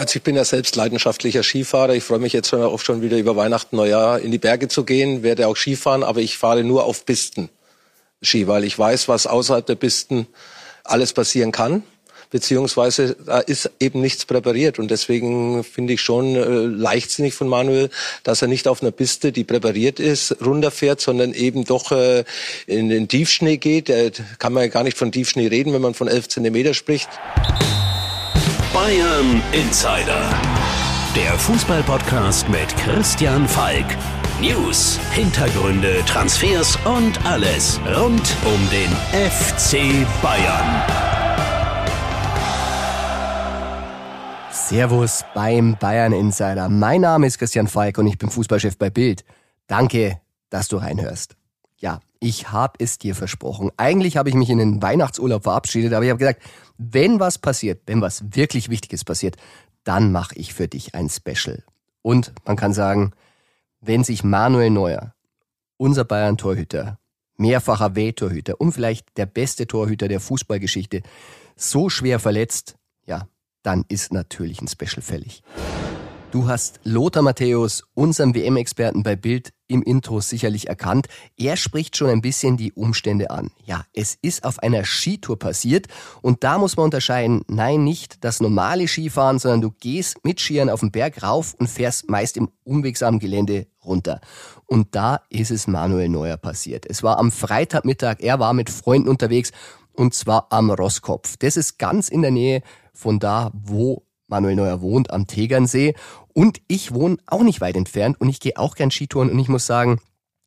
Also 0.00 0.16
ich 0.16 0.22
bin 0.22 0.34
ja 0.34 0.46
selbst 0.46 0.76
leidenschaftlicher 0.76 1.42
Skifahrer. 1.42 1.94
Ich 1.94 2.04
freue 2.04 2.20
mich 2.20 2.32
jetzt 2.32 2.48
schon 2.48 2.62
oft 2.62 2.86
schon 2.86 3.02
wieder 3.02 3.18
über 3.18 3.36
Weihnachten, 3.36 3.76
Neujahr 3.76 4.18
in 4.18 4.30
die 4.30 4.38
Berge 4.38 4.66
zu 4.68 4.84
gehen, 4.84 5.22
werde 5.22 5.46
auch 5.46 5.58
Skifahren, 5.58 6.04
aber 6.04 6.20
ich 6.20 6.38
fahre 6.38 6.64
nur 6.64 6.84
auf 6.84 7.04
Pisten 7.04 7.50
Ski, 8.22 8.48
weil 8.48 8.64
ich 8.64 8.78
weiß, 8.78 9.08
was 9.08 9.26
außerhalb 9.26 9.66
der 9.66 9.74
Pisten 9.74 10.26
alles 10.84 11.12
passieren 11.12 11.52
kann 11.52 11.82
beziehungsweise 12.30 13.16
da 13.26 13.40
ist 13.40 13.72
eben 13.80 14.00
nichts 14.00 14.24
präpariert. 14.24 14.78
Und 14.78 14.90
deswegen 14.90 15.64
finde 15.64 15.94
ich 15.94 16.00
schon 16.00 16.36
äh, 16.36 16.46
leichtsinnig 16.46 17.34
von 17.34 17.48
Manuel, 17.48 17.90
dass 18.22 18.40
er 18.40 18.46
nicht 18.46 18.68
auf 18.68 18.82
einer 18.82 18.92
Piste, 18.92 19.32
die 19.32 19.42
präpariert 19.42 19.98
ist, 19.98 20.36
runterfährt, 20.40 21.00
sondern 21.00 21.34
eben 21.34 21.64
doch 21.64 21.90
äh, 21.90 22.22
in 22.66 22.88
den 22.88 23.08
Tiefschnee 23.08 23.56
geht. 23.56 23.88
Da 23.88 24.10
kann 24.38 24.52
man 24.52 24.62
ja 24.62 24.68
gar 24.68 24.84
nicht 24.84 24.96
von 24.96 25.10
Tiefschnee 25.10 25.48
reden, 25.48 25.72
wenn 25.72 25.82
man 25.82 25.94
von 25.94 26.06
11 26.06 26.28
Zentimeter 26.28 26.72
spricht. 26.72 27.08
Bayern 28.72 29.42
Insider. 29.50 30.30
Der 31.16 31.32
Fußballpodcast 31.38 32.48
mit 32.48 32.76
Christian 32.76 33.48
Falk. 33.48 33.84
News, 34.40 34.96
Hintergründe, 35.10 36.04
Transfers 36.06 36.78
und 36.84 37.24
alles 37.26 37.80
rund 37.96 38.22
um 38.44 38.70
den 38.70 38.90
FC 39.28 40.06
Bayern. 40.22 40.82
Servus 44.52 45.24
beim 45.34 45.76
Bayern 45.76 46.12
Insider. 46.12 46.68
Mein 46.68 47.00
Name 47.00 47.26
ist 47.26 47.38
Christian 47.38 47.66
Falk 47.66 47.98
und 47.98 48.06
ich 48.06 48.18
bin 48.18 48.30
Fußballchef 48.30 48.78
bei 48.78 48.88
Bild. 48.88 49.24
Danke, 49.66 50.20
dass 50.48 50.68
du 50.68 50.76
reinhörst. 50.76 51.34
Ja, 51.78 51.98
ich 52.20 52.52
habe 52.52 52.74
es 52.78 52.98
dir 52.98 53.14
versprochen. 53.14 53.70
Eigentlich 53.78 54.16
habe 54.16 54.28
ich 54.28 54.34
mich 54.34 54.50
in 54.50 54.58
den 54.58 54.82
Weihnachtsurlaub 54.82 55.42
verabschiedet, 55.42 55.92
aber 55.94 56.04
ich 56.04 56.10
habe 56.10 56.18
gesagt, 56.18 56.42
wenn 56.76 57.18
was 57.18 57.38
passiert, 57.38 57.82
wenn 57.86 58.00
was 58.02 58.36
wirklich 58.36 58.68
Wichtiges 58.68 59.04
passiert, 59.04 59.36
dann 59.84 60.12
mache 60.12 60.34
ich 60.36 60.54
für 60.54 60.68
dich 60.68 60.94
ein 60.94 61.08
Special. 61.08 61.64
Und 62.02 62.32
man 62.44 62.56
kann 62.56 62.74
sagen, 62.74 63.12
wenn 63.80 64.04
sich 64.04 64.22
Manuel 64.22 64.70
Neuer, 64.70 65.14
unser 65.78 66.04
Bayern-Torhüter, 66.04 66.98
mehrfacher 67.38 67.96
W-Torhüter 67.96 68.60
und 68.60 68.72
vielleicht 68.72 69.16
der 69.16 69.26
beste 69.26 69.66
Torhüter 69.66 70.08
der 70.08 70.20
Fußballgeschichte, 70.20 71.02
so 71.56 71.88
schwer 71.88 72.18
verletzt, 72.18 72.76
ja, 73.06 73.26
dann 73.62 73.84
ist 73.88 74.12
natürlich 74.12 74.60
ein 74.60 74.68
Special 74.68 75.02
fällig. 75.02 75.42
Du 76.30 76.46
hast 76.46 76.78
Lothar 76.84 77.24
Matthäus, 77.24 77.82
unseren 77.94 78.36
WM-Experten 78.36 79.02
bei 79.02 79.16
Bild, 79.16 79.52
im 79.66 79.82
Intro 79.82 80.20
sicherlich 80.20 80.68
erkannt. 80.68 81.08
Er 81.36 81.56
spricht 81.56 81.96
schon 81.96 82.08
ein 82.08 82.20
bisschen 82.20 82.56
die 82.56 82.72
Umstände 82.72 83.30
an. 83.30 83.50
Ja, 83.64 83.84
es 83.94 84.16
ist 84.22 84.44
auf 84.44 84.60
einer 84.60 84.84
Skitour 84.84 85.40
passiert 85.40 85.88
und 86.22 86.44
da 86.44 86.58
muss 86.58 86.76
man 86.76 86.84
unterscheiden, 86.84 87.42
nein, 87.48 87.82
nicht 87.82 88.22
das 88.22 88.40
normale 88.40 88.86
Skifahren, 88.86 89.40
sondern 89.40 89.60
du 89.60 89.72
gehst 89.72 90.24
mit 90.24 90.38
Skiern 90.38 90.70
auf 90.70 90.80
den 90.80 90.92
Berg 90.92 91.20
rauf 91.20 91.54
und 91.58 91.68
fährst 91.68 92.08
meist 92.08 92.36
im 92.36 92.48
unwegsamen 92.62 93.18
Gelände 93.18 93.66
runter. 93.84 94.20
Und 94.66 94.94
da 94.94 95.22
ist 95.30 95.50
es 95.50 95.66
Manuel 95.66 96.08
Neuer 96.08 96.36
passiert. 96.36 96.86
Es 96.88 97.02
war 97.02 97.18
am 97.18 97.32
Freitagmittag, 97.32 98.18
er 98.20 98.38
war 98.38 98.52
mit 98.52 98.70
Freunden 98.70 99.08
unterwegs 99.08 99.50
und 99.94 100.14
zwar 100.14 100.46
am 100.50 100.70
Rosskopf. 100.70 101.36
Das 101.38 101.56
ist 101.56 101.76
ganz 101.76 102.08
in 102.08 102.22
der 102.22 102.30
Nähe 102.30 102.62
von 102.92 103.18
da, 103.18 103.50
wo 103.52 104.04
Manuel 104.30 104.56
Neuer 104.56 104.80
wohnt, 104.80 105.10
am 105.10 105.26
Tegernsee. 105.26 105.94
Und 106.32 106.60
ich 106.68 106.94
wohne 106.94 107.18
auch 107.26 107.42
nicht 107.42 107.60
weit 107.60 107.76
entfernt 107.76 108.20
und 108.20 108.28
ich 108.28 108.40
gehe 108.40 108.56
auch 108.56 108.74
gern 108.74 108.90
Skitouren 108.90 109.30
und 109.30 109.38
ich 109.38 109.48
muss 109.48 109.66
sagen, 109.66 110.00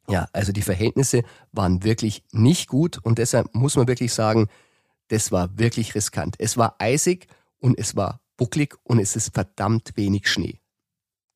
ja, 0.10 0.28
also 0.34 0.52
die 0.52 0.62
Verhältnisse 0.62 1.24
waren 1.52 1.84
wirklich 1.84 2.24
nicht 2.32 2.68
gut 2.68 3.00
und 3.04 3.20
deshalb 3.20 3.54
muss 3.54 3.76
man 3.76 3.88
wirklich 3.88 4.14
sagen, 4.14 4.48
das 5.10 5.32
war 5.32 5.58
wirklich 5.58 5.96
riskant. 5.96 6.36
Es 6.40 6.58
war 6.58 6.76
eisig 6.80 7.28
und 7.60 7.78
es 7.78 7.96
war 7.96 8.20
bucklig 8.38 8.76
und 8.84 9.00
es 9.00 9.16
ist 9.16 9.34
verdammt 9.34 9.92
wenig 9.96 10.28
Schnee. 10.28 10.60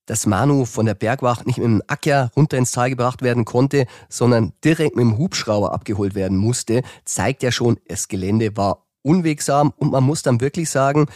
Dass 0.06 0.26
Manu 0.26 0.66
von 0.66 0.86
der 0.86 0.95
Bergwacht 0.95 1.45
nicht 1.45 1.58
mit 1.58 1.66
dem 1.66 1.84
Acker 1.88 2.32
runter 2.36 2.58
ins 2.58 2.72
Tal 2.72 2.89
gebracht 2.89 3.22
werden 3.22 3.45
konnte, 3.45 3.88
sondern 4.09 4.54
direkt 4.64 4.95
mit 4.95 5.04
dem 5.04 5.17
Hubschrauber 5.17 5.73
abgeholt 5.73 6.16
werden 6.16 6.38
musste, 6.38 6.82
zeigt 7.04 7.43
ja 7.43 7.52
schon, 7.52 7.77
das 7.88 8.08
Gelände 8.08 8.55
war 8.55 8.88
unwegsam 9.02 9.73
und 9.77 9.92
man 9.92 10.04
muss 10.04 10.23
dann 10.23 10.42
wirklich 10.42 10.70
sagen, 10.70 11.08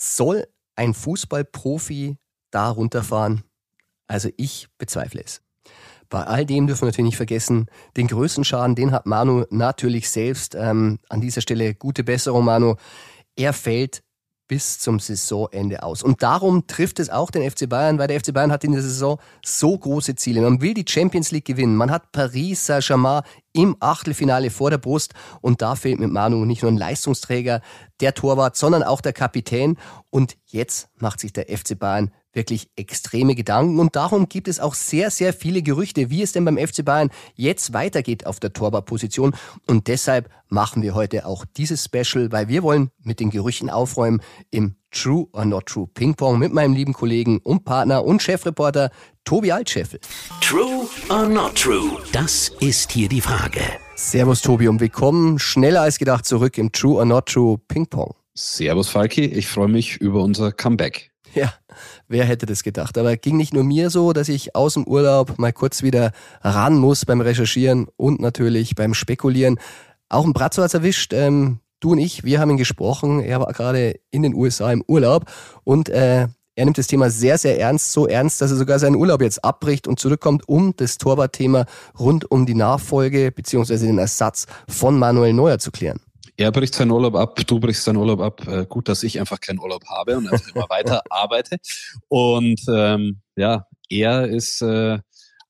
soll 0.00 0.46
ein 0.76 0.94
Fußballprofi 0.94 2.16
da 2.50 2.70
runterfahren? 2.70 3.44
Also 4.06 4.30
ich 4.36 4.68
bezweifle 4.78 5.22
es. 5.22 5.42
Bei 6.08 6.24
all 6.24 6.44
dem 6.44 6.66
dürfen 6.66 6.82
wir 6.82 6.86
natürlich 6.86 7.10
nicht 7.10 7.16
vergessen, 7.16 7.66
den 7.96 8.08
größten 8.08 8.42
Schaden, 8.42 8.74
den 8.74 8.90
hat 8.90 9.06
Manu 9.06 9.44
natürlich 9.50 10.10
selbst. 10.10 10.56
Ähm, 10.56 10.98
an 11.08 11.20
dieser 11.20 11.40
Stelle 11.40 11.74
gute 11.74 12.02
Besserung, 12.02 12.44
Manu. 12.44 12.74
Er 13.36 13.52
fällt 13.52 14.02
bis 14.50 14.80
zum 14.80 14.98
Saisonende 14.98 15.84
aus. 15.84 16.02
Und 16.02 16.24
darum 16.24 16.66
trifft 16.66 16.98
es 16.98 17.08
auch 17.08 17.30
den 17.30 17.48
FC 17.48 17.68
Bayern, 17.68 18.00
weil 18.00 18.08
der 18.08 18.18
FC 18.18 18.34
Bayern 18.34 18.50
hat 18.50 18.64
in 18.64 18.72
der 18.72 18.82
Saison 18.82 19.20
so 19.46 19.78
große 19.78 20.16
Ziele. 20.16 20.40
Man 20.40 20.60
will 20.60 20.74
die 20.74 20.84
Champions 20.84 21.30
League 21.30 21.44
gewinnen. 21.44 21.76
Man 21.76 21.92
hat 21.92 22.10
Paris 22.10 22.66
Saint-Germain 22.66 23.22
im 23.52 23.76
Achtelfinale 23.78 24.50
vor 24.50 24.70
der 24.70 24.78
Brust 24.78 25.14
und 25.40 25.62
da 25.62 25.76
fehlt 25.76 26.00
mit 26.00 26.10
Manu 26.10 26.44
nicht 26.44 26.62
nur 26.62 26.72
ein 26.72 26.76
Leistungsträger, 26.76 27.60
der 28.00 28.12
Torwart, 28.12 28.56
sondern 28.56 28.82
auch 28.82 29.00
der 29.00 29.12
Kapitän. 29.12 29.78
Und 30.10 30.36
jetzt 30.46 30.88
macht 30.96 31.20
sich 31.20 31.32
der 31.32 31.44
FC 31.44 31.78
Bayern 31.78 32.10
wirklich 32.32 32.68
extreme 32.76 33.34
Gedanken 33.34 33.78
und 33.78 33.96
darum 33.96 34.28
gibt 34.28 34.48
es 34.48 34.60
auch 34.60 34.74
sehr, 34.74 35.10
sehr 35.10 35.32
viele 35.32 35.62
Gerüchte, 35.62 36.10
wie 36.10 36.22
es 36.22 36.32
denn 36.32 36.44
beim 36.44 36.58
FC 36.58 36.84
Bayern 36.84 37.10
jetzt 37.34 37.72
weitergeht 37.72 38.26
auf 38.26 38.40
der 38.40 38.52
Torwartposition 38.52 39.34
und 39.66 39.88
deshalb 39.88 40.30
machen 40.48 40.82
wir 40.82 40.94
heute 40.94 41.26
auch 41.26 41.44
dieses 41.56 41.84
Special, 41.84 42.30
weil 42.32 42.48
wir 42.48 42.62
wollen 42.62 42.90
mit 43.02 43.20
den 43.20 43.30
Gerüchten 43.30 43.70
aufräumen 43.70 44.20
im 44.50 44.76
True 44.90 45.28
or 45.32 45.44
Not 45.44 45.66
True 45.66 45.88
Ping 45.92 46.14
Pong 46.14 46.38
mit 46.38 46.52
meinem 46.52 46.74
lieben 46.74 46.92
Kollegen 46.92 47.38
und 47.38 47.64
Partner 47.64 48.04
und 48.04 48.22
Chefreporter 48.22 48.90
Tobi 49.24 49.52
Altscheffel. 49.52 50.00
True 50.40 50.88
or 51.08 51.28
Not 51.28 51.54
True? 51.54 51.98
Das 52.12 52.50
ist 52.60 52.90
hier 52.92 53.08
die 53.08 53.20
Frage. 53.20 53.60
Servus 53.94 54.42
Tobi 54.42 54.66
und 54.66 54.80
willkommen 54.80 55.38
schneller 55.38 55.82
als 55.82 55.98
gedacht 55.98 56.24
zurück 56.24 56.58
im 56.58 56.72
True 56.72 56.96
or 56.96 57.04
Not 57.04 57.26
True 57.26 57.58
Ping 57.68 57.86
Pong. 57.86 58.14
Servus 58.34 58.88
Falki, 58.88 59.24
ich 59.24 59.46
freue 59.46 59.68
mich 59.68 59.96
über 59.98 60.22
unser 60.22 60.50
Comeback. 60.52 61.09
Ja, 61.34 61.52
wer 62.08 62.24
hätte 62.24 62.46
das 62.46 62.62
gedacht? 62.62 62.98
Aber 62.98 63.16
ging 63.16 63.36
nicht 63.36 63.54
nur 63.54 63.64
mir 63.64 63.90
so, 63.90 64.12
dass 64.12 64.28
ich 64.28 64.56
aus 64.56 64.74
dem 64.74 64.84
Urlaub 64.84 65.38
mal 65.38 65.52
kurz 65.52 65.82
wieder 65.82 66.12
ran 66.42 66.76
muss 66.76 67.04
beim 67.04 67.20
Recherchieren 67.20 67.88
und 67.96 68.20
natürlich 68.20 68.74
beim 68.74 68.94
Spekulieren. 68.94 69.58
Auch 70.08 70.24
ein 70.24 70.32
Bratzo 70.32 70.62
hat's 70.62 70.74
erwischt. 70.74 71.12
Ähm, 71.12 71.60
du 71.78 71.92
und 71.92 71.98
ich, 71.98 72.24
wir 72.24 72.40
haben 72.40 72.50
ihn 72.50 72.56
gesprochen. 72.56 73.20
Er 73.20 73.40
war 73.40 73.52
gerade 73.52 74.00
in 74.10 74.22
den 74.22 74.34
USA 74.34 74.72
im 74.72 74.82
Urlaub 74.86 75.26
und 75.64 75.88
äh, 75.88 76.26
er 76.56 76.64
nimmt 76.64 76.78
das 76.78 76.88
Thema 76.88 77.10
sehr, 77.10 77.38
sehr 77.38 77.58
ernst, 77.58 77.92
so 77.92 78.06
ernst, 78.06 78.40
dass 78.40 78.50
er 78.50 78.56
sogar 78.56 78.78
seinen 78.78 78.96
Urlaub 78.96 79.22
jetzt 79.22 79.42
abbricht 79.44 79.86
und 79.86 79.98
zurückkommt, 79.98 80.48
um 80.48 80.74
das 80.76 80.98
Torwartthema 80.98 81.64
rund 81.98 82.30
um 82.30 82.44
die 82.44 82.54
Nachfolge 82.54 83.30
beziehungsweise 83.32 83.86
den 83.86 83.98
Ersatz 83.98 84.46
von 84.68 84.98
Manuel 84.98 85.32
Neuer 85.32 85.58
zu 85.58 85.70
klären. 85.70 86.00
Er 86.40 86.52
bricht 86.52 86.74
seinen 86.74 86.90
Urlaub 86.90 87.16
ab, 87.16 87.38
du 87.46 87.60
brichst 87.60 87.84
seinen 87.84 87.98
Urlaub 87.98 88.20
ab. 88.20 88.48
Äh, 88.48 88.64
gut, 88.64 88.88
dass 88.88 89.02
ich 89.02 89.20
einfach 89.20 89.40
keinen 89.40 89.58
Urlaub 89.58 89.84
habe 89.90 90.16
und 90.16 90.26
einfach 90.26 90.48
immer 90.54 90.70
weiter 90.70 91.02
arbeite. 91.10 91.58
Und 92.08 92.62
ähm, 92.74 93.20
ja, 93.36 93.66
er 93.90 94.26
ist 94.26 94.62
äh, 94.62 95.00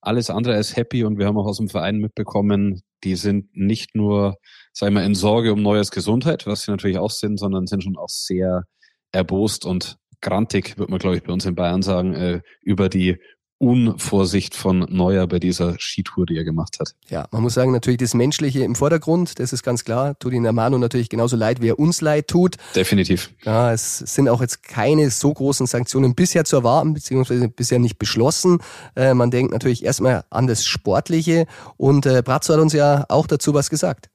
alles 0.00 0.30
andere 0.30 0.56
als 0.56 0.74
happy 0.74 1.04
und 1.04 1.16
wir 1.16 1.26
haben 1.26 1.38
auch 1.38 1.46
aus 1.46 1.58
dem 1.58 1.68
Verein 1.68 1.98
mitbekommen, 1.98 2.82
die 3.04 3.14
sind 3.14 3.56
nicht 3.56 3.94
nur, 3.94 4.34
sagen 4.72 4.96
wir, 4.96 5.04
in 5.04 5.14
Sorge 5.14 5.52
um 5.52 5.62
Neues 5.62 5.92
Gesundheit, 5.92 6.48
was 6.48 6.62
sie 6.62 6.72
natürlich 6.72 6.98
auch 6.98 7.12
sind, 7.12 7.38
sondern 7.38 7.68
sind 7.68 7.84
schon 7.84 7.96
auch 7.96 8.08
sehr 8.08 8.64
erbost 9.12 9.64
und 9.64 9.96
grantig, 10.20 10.76
wird 10.76 10.90
man, 10.90 10.98
glaube 10.98 11.16
ich, 11.16 11.22
bei 11.22 11.32
uns 11.32 11.46
in 11.46 11.54
Bayern 11.54 11.82
sagen, 11.82 12.14
äh, 12.14 12.40
über 12.62 12.88
die 12.88 13.16
Unvorsicht 13.60 14.54
von 14.54 14.86
Neuer 14.88 15.26
bei 15.26 15.38
dieser 15.38 15.76
Skitour, 15.78 16.24
die 16.24 16.36
er 16.36 16.44
gemacht 16.44 16.78
hat. 16.80 16.94
Ja, 17.10 17.28
man 17.30 17.42
muss 17.42 17.52
sagen, 17.52 17.72
natürlich 17.72 17.98
das 17.98 18.14
Menschliche 18.14 18.64
im 18.64 18.74
Vordergrund, 18.74 19.38
das 19.38 19.52
ist 19.52 19.62
ganz 19.62 19.84
klar. 19.84 20.18
Tut 20.18 20.32
ihn 20.32 20.44
der 20.44 20.54
Manu 20.54 20.78
natürlich 20.78 21.10
genauso 21.10 21.36
leid, 21.36 21.60
wie 21.60 21.68
er 21.68 21.78
uns 21.78 22.00
leid 22.00 22.28
tut. 22.28 22.56
Definitiv. 22.74 23.30
Ja, 23.44 23.70
es 23.72 23.98
sind 23.98 24.30
auch 24.30 24.40
jetzt 24.40 24.62
keine 24.62 25.10
so 25.10 25.32
großen 25.32 25.66
Sanktionen 25.66 26.14
bisher 26.14 26.44
zu 26.44 26.56
erwarten, 26.56 26.94
beziehungsweise 26.94 27.48
bisher 27.48 27.78
nicht 27.78 27.98
beschlossen. 27.98 28.58
Äh, 28.96 29.12
man 29.12 29.30
denkt 29.30 29.52
natürlich 29.52 29.84
erstmal 29.84 30.24
an 30.30 30.46
das 30.46 30.64
Sportliche 30.64 31.46
und 31.76 32.06
äh, 32.06 32.22
Brazzo 32.24 32.54
hat 32.54 32.60
uns 32.60 32.72
ja 32.72 33.04
auch 33.08 33.26
dazu 33.26 33.52
was 33.52 33.68
gesagt. 33.68 34.09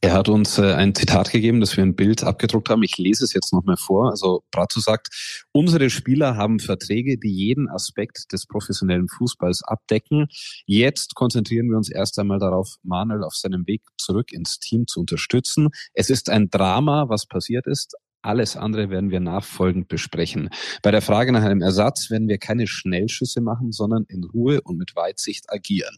Er 0.00 0.12
hat 0.12 0.28
uns 0.28 0.58
äh, 0.58 0.72
ein 0.72 0.94
Zitat 0.94 1.30
gegeben, 1.30 1.60
das 1.60 1.76
wir 1.76 1.84
ein 1.84 1.94
Bild 1.94 2.22
abgedruckt 2.22 2.68
haben. 2.68 2.82
Ich 2.82 2.98
lese 2.98 3.24
es 3.24 3.32
jetzt 3.32 3.52
noch 3.52 3.64
mal 3.64 3.76
vor. 3.76 4.10
Also 4.10 4.42
Brazzo 4.50 4.80
sagt, 4.80 5.08
unsere 5.52 5.90
Spieler 5.90 6.36
haben 6.36 6.58
Verträge, 6.58 7.18
die 7.18 7.32
jeden 7.32 7.68
Aspekt 7.68 8.32
des 8.32 8.46
professionellen 8.46 9.08
Fußballs 9.08 9.62
abdecken. 9.62 10.26
Jetzt 10.66 11.14
konzentrieren 11.14 11.68
wir 11.68 11.76
uns 11.76 11.90
erst 11.90 12.18
einmal 12.18 12.38
darauf, 12.38 12.76
Manuel 12.82 13.24
auf 13.24 13.34
seinem 13.34 13.66
Weg 13.66 13.82
zurück 13.98 14.32
ins 14.32 14.58
Team 14.58 14.86
zu 14.86 15.00
unterstützen. 15.00 15.68
Es 15.94 16.10
ist 16.10 16.30
ein 16.30 16.50
Drama, 16.50 17.08
was 17.08 17.26
passiert 17.26 17.66
ist. 17.66 17.96
Alles 18.22 18.56
andere 18.56 18.90
werden 18.90 19.10
wir 19.10 19.20
nachfolgend 19.20 19.86
besprechen. 19.86 20.50
Bei 20.82 20.90
der 20.90 21.00
Frage 21.00 21.30
nach 21.30 21.44
einem 21.44 21.62
Ersatz 21.62 22.10
werden 22.10 22.28
wir 22.28 22.38
keine 22.38 22.66
Schnellschüsse 22.66 23.40
machen, 23.40 23.70
sondern 23.70 24.04
in 24.08 24.24
Ruhe 24.24 24.60
und 24.62 24.78
mit 24.78 24.96
Weitsicht 24.96 25.44
agieren. 25.48 25.96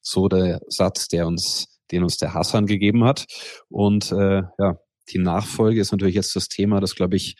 So 0.00 0.28
der 0.28 0.60
Satz, 0.68 1.08
der 1.08 1.26
uns 1.26 1.73
den 1.94 2.02
uns 2.02 2.18
der 2.18 2.34
Hassan 2.34 2.66
gegeben 2.66 3.04
hat. 3.04 3.26
Und 3.68 4.12
äh, 4.12 4.42
ja, 4.58 4.76
die 5.08 5.18
Nachfolge 5.18 5.80
ist 5.80 5.92
natürlich 5.92 6.14
jetzt 6.14 6.36
das 6.36 6.48
Thema, 6.48 6.80
das, 6.80 6.94
glaube 6.94 7.16
ich, 7.16 7.36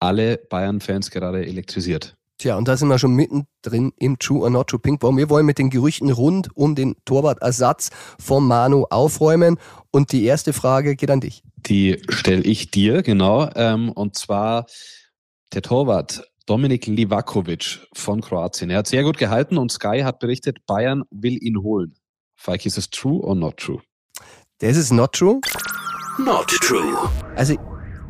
alle 0.00 0.38
Bayern-Fans 0.50 1.10
gerade 1.10 1.46
elektrisiert. 1.46 2.16
Tja, 2.38 2.56
und 2.56 2.66
da 2.66 2.76
sind 2.76 2.88
wir 2.88 2.98
schon 2.98 3.14
mittendrin 3.14 3.92
im 3.96 4.18
True 4.18 4.40
or 4.40 4.50
Not 4.50 4.68
True 4.68 4.80
Ping 4.80 4.98
Pong. 4.98 5.16
Wir 5.16 5.30
wollen 5.30 5.46
mit 5.46 5.58
den 5.58 5.70
Gerüchten 5.70 6.10
rund 6.10 6.48
um 6.56 6.74
den 6.74 6.96
Torwartersatz 7.04 7.90
von 8.18 8.44
Manu 8.44 8.86
aufräumen. 8.90 9.56
Und 9.92 10.10
die 10.10 10.24
erste 10.24 10.52
Frage 10.52 10.96
geht 10.96 11.10
an 11.10 11.20
dich. 11.20 11.44
Die 11.56 12.02
stelle 12.08 12.42
ich 12.42 12.70
dir, 12.70 13.02
genau. 13.02 13.48
Ähm, 13.54 13.92
und 13.92 14.16
zwar 14.16 14.66
der 15.54 15.62
Torwart 15.62 16.28
Dominik 16.46 16.86
Livakovic 16.86 17.86
von 17.94 18.20
Kroatien. 18.20 18.68
Er 18.68 18.78
hat 18.78 18.88
sehr 18.88 19.04
gut 19.04 19.16
gehalten 19.16 19.56
und 19.56 19.70
Sky 19.70 20.02
hat 20.02 20.18
berichtet, 20.18 20.66
Bayern 20.66 21.04
will 21.10 21.38
ihn 21.40 21.62
holen. 21.62 21.94
Falk, 22.44 22.66
ist 22.66 22.76
es 22.76 22.90
true 22.90 23.22
or 23.22 23.34
not 23.34 23.56
true? 23.56 23.80
Das 24.58 24.76
ist 24.76 24.92
not 24.92 25.12
true. 25.12 25.40
Not 26.18 26.46
true. 26.48 26.94
Also 27.36 27.56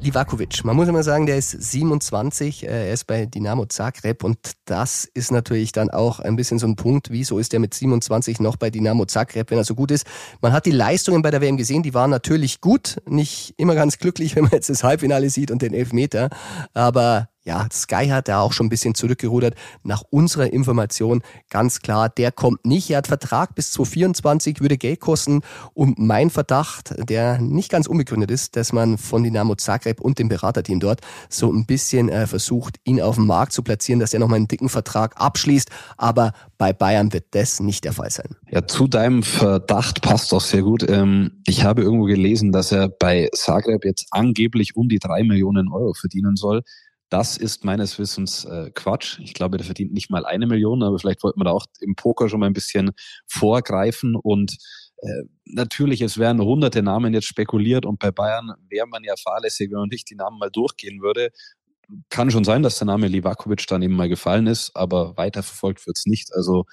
Livakovic, 0.01 0.65
man 0.65 0.75
muss 0.75 0.89
immer 0.89 1.05
sagen, 1.05 1.27
der 1.27 1.39
ist 1.39 1.51
27, 1.53 2.65
äh, 2.65 2.67
er 2.67 2.93
ist 2.93 3.07
bei 3.07 3.27
Dynamo 3.27 3.67
Zagreb 3.67 4.25
und 4.25 4.39
das 4.65 5.05
ist 5.15 5.31
natürlich 5.31 5.71
dann 5.71 5.89
auch 5.89 6.19
ein 6.19 6.35
bisschen 6.35 6.59
so 6.59 6.67
ein 6.67 6.75
Punkt, 6.75 7.11
wieso 7.13 7.39
ist 7.39 7.55
er 7.55 7.61
mit 7.61 7.75
27 7.75 8.41
noch 8.41 8.57
bei 8.57 8.71
Dynamo 8.71 9.05
Zagreb, 9.05 9.53
wenn 9.53 9.59
er 9.59 9.65
so 9.65 9.77
gut 9.77 9.93
ist. 9.93 10.05
Man 10.41 10.53
hat 10.53 10.67
die 10.67 10.73
Leistungen 10.73 11.23
bei 11.23 11.31
der 11.31 11.41
WM 11.41 11.57
gesehen, 11.57 11.85
die 11.85 11.95
waren 11.95 12.11
natürlich 12.11 12.61
gut, 12.61 13.01
nicht 13.09 13.55
immer 13.57 13.77
ganz 13.77 13.99
glücklich, 13.99 14.35
wenn 14.37 14.43
man 14.43 14.53
jetzt 14.53 14.69
das 14.69 14.83
Halbfinale 14.83 15.31
sieht 15.31 15.53
und 15.53 15.63
den 15.63 15.75
Elfmeter, 15.75 16.29
aber 16.73 17.29
ja, 17.45 17.67
Sky 17.71 18.09
hat 18.09 18.29
da 18.29 18.41
auch 18.41 18.53
schon 18.53 18.67
ein 18.67 18.71
bisschen 18.71 18.95
zurückgerudert. 18.95 19.55
Nach 19.83 20.03
unserer 20.11 20.53
Information 20.53 21.23
ganz 21.51 21.81
klar, 21.81 22.09
der 22.09 22.33
kommt 22.33 22.65
nicht. 22.65 22.91
Er 22.91 22.99
hat 22.99 23.07
Vertrag 23.07 23.55
bis 23.55 23.73
2024, 23.73 24.61
würde 24.61 24.79
Geld 24.79 25.01
kosten. 25.01 25.43
Und 25.75 25.99
mein 25.99 26.31
Verdacht, 26.31 26.95
der 26.99 27.39
nicht 27.41 27.71
ganz 27.71 27.87
unbegründet 27.87 28.31
ist, 28.31 28.57
dass 28.57 28.73
man 28.73 28.97
von 28.97 29.23
Dynamo 29.23 29.57
Zagreb 29.57 30.01
und 30.01 30.19
dem 30.19 30.29
Beraterteam 30.29 30.81
dort 30.81 31.03
so 31.29 31.53
ein 31.53 31.67
bisschen 31.67 32.09
äh, 32.09 32.27
versucht, 32.27 32.77
ihn 32.85 33.01
auf 33.01 33.17
dem 33.17 33.27
Markt 33.27 33.53
zu 33.53 33.63
platzieren, 33.63 34.01
dass 34.01 34.15
er 34.15 34.21
nochmal 34.21 34.37
einen 34.37 34.49
dicken 34.49 34.71
Vertrag 34.71 35.21
abschließt. 35.21 35.71
Aber 35.99 36.33
bei 36.57 36.73
Bayern 36.73 37.13
wird 37.13 37.27
das 37.33 37.61
nicht 37.61 37.85
der 37.85 37.93
Fall 37.93 38.11
sein. 38.11 38.37
Ja, 38.51 38.67
zu 38.67 38.87
deinem 38.87 39.23
Verdacht 39.23 40.01
passt 40.01 40.33
auch 40.33 40.41
sehr 40.41 40.63
gut. 40.63 40.89
Ähm, 40.89 41.43
ich 41.45 41.63
habe 41.65 41.83
irgendwo 41.83 42.05
gelesen, 42.05 42.53
dass 42.53 42.73
er 42.73 42.89
bei 42.89 43.29
Zagreb 43.35 43.85
jetzt 43.85 44.07
angeblich 44.13 44.77
um 44.77 44.89
die 44.89 44.99
drei 44.99 45.23
Millionen 45.25 45.71
Euro 45.71 45.93
verdienen 45.93 46.37
soll. 46.37 46.63
Das 47.15 47.37
ist 47.37 47.65
meines 47.65 47.97
Wissens 48.01 48.45
äh, 48.45 48.73
Quatsch. 48.75 49.21
Ich 49.21 49.35
glaube, 49.35 49.57
der 49.57 49.65
verdient 49.65 49.93
nicht 49.93 50.11
mal 50.11 50.27
eine 50.27 50.49
Million, 50.49 50.83
aber 50.83 50.99
vielleicht 50.99 51.23
wollten 51.23 51.39
wir 51.39 51.45
da 51.45 51.53
auch 51.53 51.67
im 51.79 51.95
Poker 51.95 52.29
schon 52.29 52.41
mal 52.41 52.47
ein 52.47 52.55
bisschen 52.55 52.91
vorgreifen 53.29 54.17
und 54.17 54.57
äh, 54.97 55.23
natürlich, 55.45 56.01
es 56.01 56.19
werden 56.19 56.43
hunderte 56.43 56.83
Namen 56.83 57.15
jetzt 57.15 57.29
spekuliert 57.29 57.87
und 57.87 58.01
bei 58.01 58.11
Bayern 58.11 58.55
wäre 58.69 58.89
man 58.89 59.05
ja 59.05 59.15
fahrlässig, 59.17 59.71
wenn 59.71 59.79
man 59.79 59.91
nicht 59.91 60.11
die 60.11 60.17
Namen 60.17 60.41
mal 60.41 60.51
durchgehen 60.51 61.03
würde. 61.03 61.31
Kann 62.09 62.33
schon 62.33 62.43
sein, 62.43 62.65
dass 62.65 62.79
der 62.79 62.87
Name 62.87 63.07
Livakovic 63.07 63.65
dann 63.69 63.83
eben 63.83 63.95
mal 63.95 64.09
gefallen 64.09 64.49
ist, 64.49 64.73
aber 64.75 65.17
weiterverfolgt 65.17 65.87
wird 65.87 65.97
es 65.97 66.07
nicht. 66.07 66.35
Also 66.35 66.65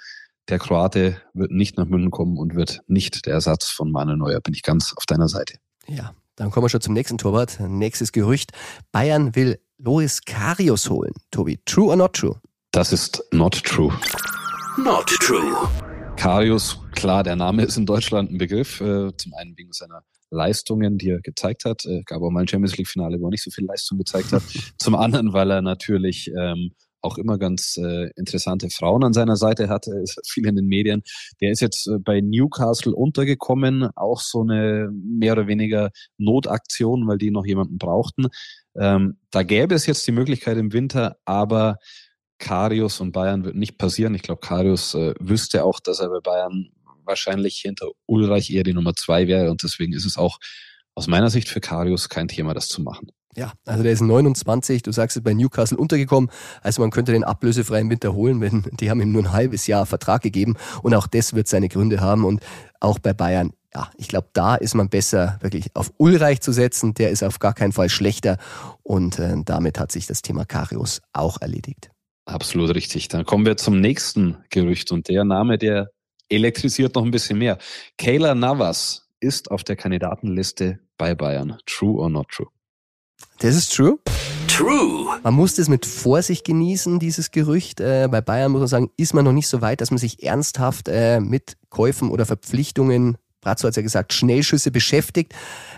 der 0.50 0.58
Kroate 0.58 1.22
wird 1.36 1.52
nicht 1.52 1.78
nach 1.78 1.86
München 1.86 2.10
kommen 2.10 2.40
und 2.40 2.56
wird 2.56 2.80
nicht 2.88 3.28
der 3.28 3.36
Ersatz 3.36 3.68
von 3.68 3.92
Manuel 3.92 4.18
Neuer. 4.18 4.40
Bin 4.42 4.56
ich 4.56 4.64
ganz 4.64 4.92
auf 4.98 5.06
deiner 5.06 5.28
Seite. 5.28 5.60
Ja, 5.88 6.16
dann 6.36 6.50
kommen 6.50 6.66
wir 6.66 6.70
schon 6.70 6.82
zum 6.82 6.96
nächsten 6.96 7.20
Torwart. 7.20 7.60
Nächstes 7.60 8.12
Gerücht. 8.12 8.54
Bayern 8.92 9.36
will 9.36 9.60
Loris 9.84 10.22
Karius 10.22 10.90
holen. 10.92 11.12
Tobi, 11.32 11.58
true 11.66 11.88
or 11.88 11.96
not 11.96 12.14
true? 12.14 12.36
Das 12.72 12.94
ist 12.94 13.24
not 13.32 13.64
true. 13.64 13.92
Not 14.78 15.08
true. 15.08 15.68
Karius, 16.18 16.78
klar, 16.92 17.24
der 17.24 17.36
Name 17.36 17.64
ist 17.64 17.78
in 17.78 17.88
Deutschland 17.88 18.32
ein 18.32 18.38
Begriff. 18.38 18.80
Äh, 18.80 19.10
zum 19.18 19.34
einen 19.34 19.58
wegen 19.58 19.74
seiner 19.74 20.04
Leistungen, 20.30 21.00
die 21.00 21.10
er 21.10 21.22
gezeigt 21.22 21.66
hat. 21.66 21.84
Äh, 21.86 22.04
gab 22.06 22.22
auch 22.22 22.30
mal 22.30 22.42
ein 22.42 22.48
Champions 22.48 22.78
League-Finale, 22.78 23.20
wo 23.20 23.26
er 23.26 23.32
nicht 23.32 23.44
so 23.44 23.50
viel 23.50 23.66
Leistung 23.66 23.98
gezeigt 23.98 24.32
hat. 24.32 24.44
zum 24.78 24.94
anderen, 24.94 25.34
weil 25.34 25.50
er 25.50 25.64
natürlich 25.64 26.32
ähm, 26.40 26.76
auch 27.02 27.18
immer 27.18 27.38
ganz 27.38 27.78
äh, 27.78 28.12
interessante 28.16 28.70
Frauen 28.70 29.04
an 29.04 29.14
seiner 29.14 29.36
Seite 29.36 29.68
hatte, 29.68 29.92
ist 30.04 30.22
viel 30.30 30.46
in 30.48 30.56
den 30.56 30.68
Medien. 30.68 31.02
Der 31.42 31.52
ist 31.52 31.60
jetzt 31.60 31.88
äh, 31.88 31.98
bei 31.98 32.22
Newcastle 32.22 32.94
untergekommen, 32.94 33.90
auch 33.96 34.22
so 34.22 34.42
eine 34.42 34.92
mehr 34.92 35.34
oder 35.34 35.48
weniger 35.48 35.90
Notaktion, 36.18 37.08
weil 37.08 37.18
die 37.18 37.32
noch 37.32 37.46
jemanden 37.46 37.80
brauchten. 37.80 38.28
Ähm, 38.80 39.18
da 39.32 39.44
gäbe 39.44 39.76
es 39.76 39.86
jetzt 39.86 40.06
die 40.08 40.12
Möglichkeit 40.12 40.58
im 40.58 40.74
Winter, 40.74 41.18
aber 41.26 41.78
Karius 42.40 43.00
und 43.00 43.12
Bayern 43.12 43.46
wird 43.46 43.56
nicht 43.56 43.78
passieren. 43.78 44.16
Ich 44.16 44.24
glaube, 44.24 44.42
Karius 44.42 44.96
äh, 44.96 45.14
wüsste 45.20 45.64
auch, 45.64 45.80
dass 45.80 46.00
er 46.00 46.10
bei 46.10 46.20
Bayern 46.20 46.70
wahrscheinlich 47.06 47.60
hinter 47.60 47.88
Ulreich 48.06 48.50
eher 48.52 48.64
die 48.64 48.74
Nummer 48.74 48.96
zwei 48.96 49.28
wäre 49.28 49.52
und 49.52 49.64
deswegen 49.64 49.94
ist 49.94 50.06
es 50.06 50.18
auch 50.18 50.40
aus 50.96 51.08
meiner 51.08 51.30
Sicht 51.30 51.50
für 51.50 51.62
Karius 51.62 52.10
kein 52.10 52.28
Thema, 52.28 52.54
das 52.54 52.68
zu 52.68 52.82
machen. 52.82 53.12
Ja, 53.36 53.54
also 53.66 53.82
der 53.82 53.94
ist 53.94 54.02
29, 54.02 54.82
du 54.84 54.92
sagst 54.92 55.16
es 55.16 55.24
bei 55.24 55.34
Newcastle 55.34 55.78
untergekommen, 55.78 56.30
also 56.62 56.82
man 56.82 56.92
könnte 56.92 57.14
den 57.14 57.24
ablösefreien 57.24 57.90
Winter 57.90 58.14
holen, 58.14 58.42
wenn 58.42 58.64
die 58.80 58.90
haben 58.90 59.02
ihm 59.02 59.14
nur 59.14 59.24
ein 59.24 59.32
halbes 59.32 59.68
Jahr 59.68 59.86
Vertrag 59.86 60.22
gegeben 60.22 60.58
und 60.84 60.94
auch 60.94 61.08
das 61.08 61.34
wird 61.34 61.48
seine 61.48 61.70
Gründe 61.70 62.02
haben 62.02 62.26
und 62.26 62.42
auch 62.82 63.00
bei 63.00 63.14
Bayern 63.14 63.54
ja, 63.74 63.90
ich 63.98 64.08
glaube, 64.08 64.28
da 64.34 64.56
ist 64.56 64.76
man 64.76 64.90
besser 64.90 65.38
wirklich 65.42 65.68
auf 65.76 65.94
Ulreich 65.98 66.42
zu 66.42 66.52
setzen. 66.52 66.94
Der 66.94 67.10
ist 67.10 67.24
auf 67.24 67.40
gar 67.40 67.54
keinen 67.54 67.72
Fall 67.72 67.90
schlechter. 67.90 68.38
Und 68.84 69.20
äh, 69.20 69.36
damit 69.46 69.80
hat 69.80 69.92
sich 69.92 70.08
das 70.08 70.22
Thema 70.22 70.46
Karius 70.46 71.02
auch 71.14 71.40
erledigt. 71.42 71.90
Absolut 72.26 72.76
richtig. 72.76 73.08
Dann 73.08 73.26
kommen 73.26 73.46
wir 73.46 73.58
zum 73.58 73.80
nächsten 73.80 74.38
Gerücht. 74.50 74.92
Und 74.92 75.08
der 75.08 75.24
Name, 75.24 75.58
der 75.58 75.90
elektrisiert 76.30 76.96
noch 76.96 77.04
ein 77.04 77.12
bisschen 77.12 77.38
mehr. 77.40 77.58
Kayla 77.98 78.36
Navas 78.36 79.08
ist 79.20 79.52
auf 79.52 79.64
der 79.64 79.76
Kandidatenliste 79.76 80.80
bei 80.98 81.16
Bayern. 81.16 81.58
True 81.66 82.02
or 82.02 82.10
not 82.10 82.28
true? 82.30 82.48
Das 83.40 83.56
ist 83.56 83.74
true. 83.74 84.00
True. 84.48 85.20
Man 85.24 85.34
muss 85.34 85.56
das 85.56 85.70
mit 85.70 85.86
Vorsicht 85.86 86.46
genießen, 86.46 87.00
dieses 87.00 87.32
Gerücht. 87.32 87.80
Äh, 87.80 88.10
bei 88.12 88.20
Bayern 88.20 88.52
muss 88.52 88.60
man 88.60 88.68
sagen, 88.68 88.92
ist 88.98 89.14
man 89.14 89.24
noch 89.24 89.32
nicht 89.32 89.48
so 89.48 89.62
weit, 89.62 89.80
dass 89.80 89.92
man 89.92 89.98
sich 89.98 90.24
ernsthaft 90.24 90.90
äh, 90.90 91.20
mit 91.22 91.58
Käufen 91.70 92.10
oder 92.10 92.26
Verpflichtungen 92.26 93.18
Brazzo 93.42 93.68
hat 93.68 93.76
ja 93.76 93.82
gesagt, 93.82 94.14
Schnellschüsse 94.14 94.72
beschäftigt. 94.72 95.34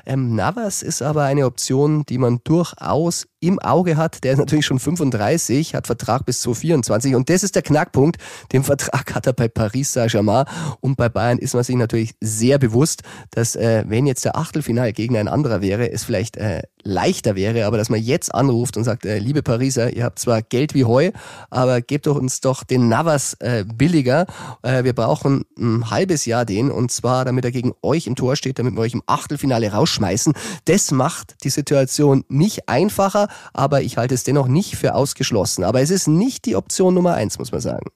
Ähm, 0.06 0.36
Navas 0.36 0.82
ist 0.82 1.02
aber 1.02 1.24
eine 1.24 1.46
Option, 1.46 2.04
die 2.08 2.18
man 2.18 2.42
durchaus 2.44 3.28
im 3.44 3.60
Auge 3.60 3.98
hat. 3.98 4.24
Der 4.24 4.34
ist 4.34 4.40
natürlich 4.40 4.66
schon 4.66 4.80
35, 4.80 5.76
hat 5.76 5.88
Vertrag 5.88 6.26
bis 6.26 6.42
2024 6.42 7.16
und 7.16 7.30
das 7.30 7.44
ist 7.44 7.56
der 7.56 7.62
Knackpunkt. 7.62 8.18
Den 8.52 8.64
Vertrag 8.64 9.14
hat 9.14 9.28
er 9.28 9.34
bei 9.34 9.48
Paris 9.48 9.94
Saint-Germain 9.94 10.46
und 10.80 10.96
bei 10.96 11.10
Bayern 11.10 11.38
ist 11.38 11.54
man 11.54 11.64
sich 11.64 11.76
natürlich 11.76 12.16
sehr 12.22 12.58
bewusst, 12.58 13.04
dass 13.32 13.56
äh, 13.56 13.84
wenn 13.88 14.08
jetzt 14.08 14.26
der 14.26 14.38
Achtelfinal 14.38 14.94
gegen 14.94 15.18
ein 15.18 15.28
anderer 15.28 15.62
wäre, 15.62 15.92
es 15.92 16.04
vielleicht 16.04 16.38
äh, 16.38 16.64
leichter 16.84 17.36
wäre, 17.36 17.66
aber 17.66 17.78
dass 17.78 17.90
man 17.90 18.02
jetzt 18.02 18.34
anruft 18.34 18.78
und 18.78 18.84
sagt, 18.84 19.06
äh, 19.06 19.18
liebe 19.18 19.42
Pariser, 19.42 19.94
ihr 19.94 20.04
habt 20.04 20.20
zwar 20.20 20.42
Geld 20.42 20.74
wie 20.74 20.86
Heu, 20.86 21.12
aber 21.50 21.82
gebt 21.82 22.08
doch 22.08 22.16
uns 22.16 22.42
doch 22.42 22.64
den 22.64 22.90
Navas 22.90 23.36
äh, 23.36 23.66
billiger. 23.66 24.26
Äh, 24.62 24.84
wir 24.84 24.94
brauchen 24.94 25.46
ein 25.58 25.90
halbes 25.90 26.26
Jahr 26.26 26.46
den 26.46 26.72
und 26.72 26.92
zwar, 26.92 27.26
damit 27.26 27.46
er 27.46 27.52
gegen 27.52 27.74
euch 27.82 28.08
im 28.08 28.16
Tor 28.16 28.36
steht, 28.36 28.60
damit 28.60 28.74
wir 28.74 28.82
euch 28.82 28.94
im 28.94 29.04
Achtelfinale 29.06 29.72
rausschmeißen. 29.72 30.34
Das 30.66 30.92
macht 30.92 31.44
die 31.44 31.50
Situation 31.50 32.26
nicht 32.28 32.68
einfacher, 32.68 33.28
aber 33.54 33.82
ich 33.82 33.98
halte 33.98 34.16
es 34.16 34.24
dennoch 34.24 34.48
nicht 34.48 34.76
für 34.76 34.96
ausgeschlossen. 34.96 35.64
Aber 35.64 35.82
es 35.82 35.90
ist 35.90 36.08
nicht 36.08 36.46
die 36.46 36.56
Option 36.56 36.94
Nummer 36.94 37.14
eins, 37.14 37.40
muss 37.40 37.52
man 37.52 37.62
sagen. 37.62 37.90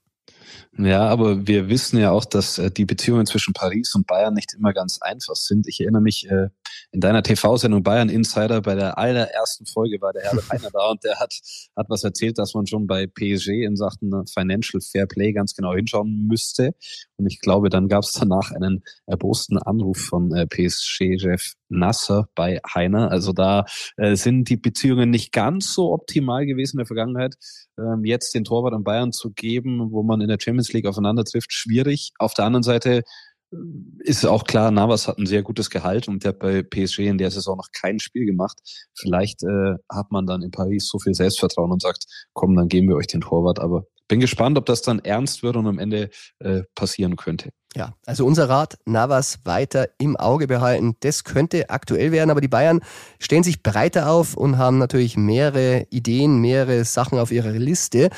Ja, 0.78 1.08
aber 1.08 1.48
wir 1.48 1.70
wissen 1.70 1.98
ja 1.98 2.12
auch, 2.12 2.26
dass 2.26 2.60
äh, 2.60 2.70
die 2.70 2.86
Beziehungen 2.86 3.26
zwischen 3.26 3.54
Paris 3.54 3.96
und 3.96 4.06
Bayern 4.06 4.36
nicht 4.36 4.54
immer 4.54 4.74
ganz 4.74 5.00
einfach 5.02 5.36
sind. 5.36 5.68
Ich 5.68 5.82
erinnere 5.82 6.04
mich, 6.04 6.30
äh, 6.30 6.50
in 6.92 7.00
deiner 7.00 7.24
TV-Sendung 7.24 7.82
Bayern 7.82 8.10
Insider 8.10 8.62
bei 8.62 8.76
der 8.76 8.98
allerersten 8.98 9.66
Folge 9.66 10.00
war 10.02 10.14
der 10.14 10.24
Herr 10.24 10.50
Heiner 10.52 10.70
da 10.72 10.90
und 10.90 11.04
der 11.04 11.20
hat, 11.20 11.34
hat 11.76 11.90
was 11.90 12.04
erzählt, 12.04 12.38
dass 12.38 12.54
man 12.54 12.68
schon 12.68 12.86
bei 12.86 13.08
PSG 13.08 13.64
in 13.64 13.76
Sachen 13.76 14.12
Financial 14.28 14.80
Fair 14.82 15.08
Play 15.08 15.34
ganz 15.34 15.56
genau 15.56 15.74
hinschauen 15.74 16.28
müsste. 16.28 16.76
Und 17.16 17.26
ich 17.26 17.40
glaube, 17.40 17.70
dann 17.70 17.88
gab 17.88 18.04
es 18.04 18.12
danach 18.12 18.52
einen 18.52 18.84
erbosten 19.08 19.58
Anruf 19.58 19.98
von 19.98 20.32
äh, 20.34 20.46
PSG-Chef 20.46 21.54
Nasser 21.70 22.30
bei 22.36 22.60
Heiner. 22.74 23.12
Also 23.12 23.34
da 23.34 23.66
äh, 23.98 24.16
sind 24.16 24.50
die 24.50 24.58
Beziehungen 24.58 25.10
nicht 25.10 25.32
ganz 25.32 25.74
so 25.74 25.92
optimal 25.92 26.46
gewesen 26.46 26.76
in 26.76 26.80
der 26.80 26.86
Vergangenheit. 26.86 27.36
Ähm, 27.78 28.06
jetzt 28.06 28.34
den 28.34 28.44
Torwart 28.44 28.74
an 28.74 28.84
Bayern 28.84 29.12
zu 29.12 29.32
geben, 29.32 29.92
wo 29.92 30.04
man 30.04 30.22
in 30.22 30.28
der 30.28 30.38
Champions 30.40 30.67
League 30.74 30.86
aufeinander 30.86 31.24
trifft, 31.24 31.54
schwierig. 31.54 32.12
Auf 32.20 32.34
der 32.34 32.46
anderen 32.46 32.64
Seite 32.64 33.04
äh, 33.52 33.58
ist 34.00 34.26
auch 34.26 34.44
klar, 34.44 34.72
Navas 34.72 35.08
hat 35.08 35.18
ein 35.18 35.26
sehr 35.26 35.44
gutes 35.44 35.70
Gehalt 35.70 36.08
und 36.08 36.24
der 36.24 36.30
hat 36.30 36.40
bei 36.40 36.64
PSG 36.64 37.00
in 37.00 37.18
der 37.18 37.32
Saison 37.32 37.58
noch 37.58 37.70
kein 37.74 38.00
Spiel 38.00 38.26
gemacht. 38.26 38.58
Vielleicht 38.98 39.44
äh, 39.44 39.76
hat 39.90 40.12
man 40.12 40.26
dann 40.26 40.42
in 40.42 40.52
Paris 40.52 40.88
so 40.88 41.00
viel 41.00 41.14
Selbstvertrauen 41.14 41.72
und 41.72 41.82
sagt, 41.82 42.06
komm, 42.34 42.56
dann 42.56 42.68
geben 42.68 42.88
wir 42.88 42.96
euch 42.96 43.08
den 43.08 43.22
Torwart. 43.22 43.60
Aber 43.60 43.84
bin 44.08 44.20
gespannt, 44.20 44.58
ob 44.58 44.66
das 44.66 44.82
dann 44.82 45.00
ernst 45.00 45.44
wird 45.44 45.58
und 45.58 45.68
am 45.68 45.80
Ende 45.80 46.10
äh, 46.40 46.64
passieren 46.76 47.16
könnte. 47.16 47.50
Ja, 47.78 47.94
also 48.08 48.26
unser 48.26 48.50
Rat, 48.50 48.80
Navas 48.86 49.42
weiter 49.44 49.90
im 50.00 50.18
Auge 50.18 50.48
behalten. 50.48 50.96
Das 51.02 51.24
könnte 51.24 51.70
aktuell 51.70 52.12
werden, 52.12 52.32
aber 52.32 52.42
die 52.42 52.48
Bayern 52.48 52.80
stellen 53.20 53.44
sich 53.44 53.62
breiter 53.62 54.10
auf 54.10 54.36
und 54.36 54.58
haben 54.58 54.80
natürlich 54.80 55.16
mehrere 55.16 55.86
Ideen, 55.92 56.40
mehrere 56.40 56.86
Sachen 56.86 57.20
auf 57.20 57.32
ihrer 57.32 57.52
Liste. 57.52 58.10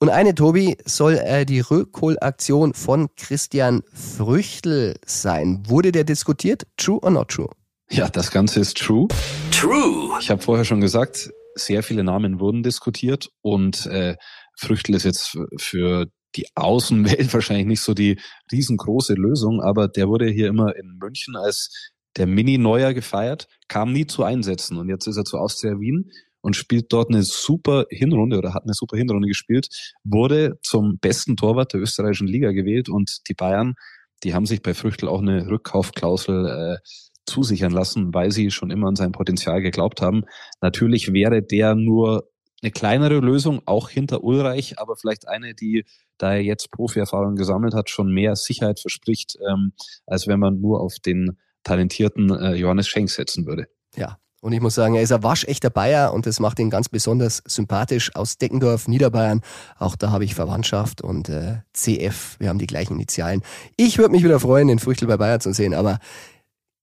Und 0.00 0.08
eine, 0.08 0.34
Tobi, 0.34 0.76
soll 0.84 1.14
äh, 1.18 1.46
die 1.46 1.60
Rückholaktion 1.60 2.74
von 2.74 3.06
Christian 3.14 3.82
Früchtel 3.92 4.96
sein. 5.06 5.62
Wurde 5.68 5.92
der 5.92 6.02
diskutiert? 6.02 6.66
True 6.76 6.98
or 7.00 7.12
not 7.12 7.28
true? 7.28 7.50
Ja, 7.90 8.08
das 8.08 8.32
Ganze 8.32 8.58
ist 8.58 8.76
true. 8.78 9.06
True. 9.52 10.18
Ich 10.18 10.28
habe 10.28 10.42
vorher 10.42 10.64
schon 10.64 10.80
gesagt, 10.80 11.30
sehr 11.54 11.84
viele 11.84 12.02
Namen 12.02 12.40
wurden 12.40 12.64
diskutiert 12.64 13.28
und 13.42 13.86
äh, 13.86 14.16
Früchtel 14.56 14.96
ist 14.96 15.04
jetzt 15.04 15.38
für 15.56 16.08
die 16.36 16.46
Außenwelt 16.54 17.32
wahrscheinlich 17.34 17.66
nicht 17.66 17.82
so 17.82 17.94
die 17.94 18.18
riesengroße 18.52 19.14
Lösung, 19.14 19.62
aber 19.62 19.88
der 19.88 20.08
wurde 20.08 20.28
hier 20.28 20.48
immer 20.48 20.76
in 20.76 20.98
München 21.00 21.36
als 21.36 21.92
der 22.16 22.26
Mini-Neuer 22.26 22.94
gefeiert, 22.94 23.48
kam 23.68 23.92
nie 23.92 24.06
zu 24.06 24.22
Einsätzen 24.22 24.78
und 24.78 24.88
jetzt 24.88 25.06
ist 25.06 25.16
er 25.16 25.24
zu 25.24 25.38
Austria 25.38 25.80
Wien 25.80 26.10
und 26.42 26.54
spielt 26.54 26.92
dort 26.92 27.08
eine 27.08 27.22
super 27.22 27.86
Hinrunde 27.90 28.38
oder 28.38 28.54
hat 28.54 28.64
eine 28.64 28.74
super 28.74 28.96
Hinrunde 28.96 29.26
gespielt, 29.26 29.68
wurde 30.04 30.58
zum 30.62 30.98
besten 30.98 31.36
Torwart 31.36 31.72
der 31.72 31.80
österreichischen 31.80 32.28
Liga 32.28 32.52
gewählt 32.52 32.88
und 32.88 33.20
die 33.28 33.34
Bayern, 33.34 33.74
die 34.22 34.34
haben 34.34 34.46
sich 34.46 34.62
bei 34.62 34.74
Früchtel 34.74 35.08
auch 35.08 35.22
eine 35.22 35.48
Rückkaufklausel 35.48 36.46
äh, 36.46 36.88
zusichern 37.26 37.72
lassen, 37.72 38.12
weil 38.12 38.30
sie 38.30 38.50
schon 38.50 38.70
immer 38.70 38.88
an 38.88 38.96
sein 38.96 39.12
Potenzial 39.12 39.62
geglaubt 39.62 40.02
haben. 40.02 40.24
Natürlich 40.60 41.12
wäre 41.12 41.42
der 41.42 41.74
nur 41.74 42.28
eine 42.64 42.72
kleinere 42.72 43.18
Lösung, 43.18 43.60
auch 43.66 43.90
hinter 43.90 44.24
Ulreich, 44.24 44.78
aber 44.78 44.96
vielleicht 44.96 45.28
eine, 45.28 45.54
die, 45.54 45.84
da 46.18 46.32
er 46.32 46.42
jetzt 46.42 46.70
Profi-Erfahrung 46.70 47.36
gesammelt 47.36 47.74
hat, 47.74 47.90
schon 47.90 48.12
mehr 48.12 48.36
Sicherheit 48.36 48.80
verspricht, 48.80 49.38
ähm, 49.48 49.72
als 50.06 50.26
wenn 50.26 50.40
man 50.40 50.60
nur 50.60 50.80
auf 50.80 50.98
den 50.98 51.38
talentierten 51.62 52.30
äh, 52.30 52.54
Johannes 52.54 52.88
Schenk 52.88 53.10
setzen 53.10 53.46
würde. 53.46 53.68
Ja, 53.96 54.18
und 54.40 54.52
ich 54.52 54.60
muss 54.60 54.74
sagen, 54.74 54.94
er 54.94 55.02
ist 55.02 55.12
ein 55.12 55.22
waschechter 55.22 55.70
Bayer 55.70 56.12
und 56.12 56.26
das 56.26 56.40
macht 56.40 56.58
ihn 56.58 56.70
ganz 56.70 56.88
besonders 56.88 57.42
sympathisch 57.46 58.14
aus 58.14 58.38
Deckendorf, 58.38 58.88
Niederbayern. 58.88 59.40
Auch 59.78 59.96
da 59.96 60.10
habe 60.10 60.24
ich 60.24 60.34
Verwandtschaft 60.34 61.02
und 61.02 61.28
äh, 61.28 61.58
CF, 61.72 62.36
wir 62.38 62.48
haben 62.48 62.58
die 62.58 62.66
gleichen 62.66 62.94
Initialen. 62.94 63.42
Ich 63.76 63.98
würde 63.98 64.12
mich 64.12 64.24
wieder 64.24 64.40
freuen, 64.40 64.68
den 64.68 64.78
Früchtel 64.78 65.08
bei 65.08 65.16
Bayer 65.16 65.40
zu 65.40 65.52
sehen, 65.52 65.74
aber 65.74 65.98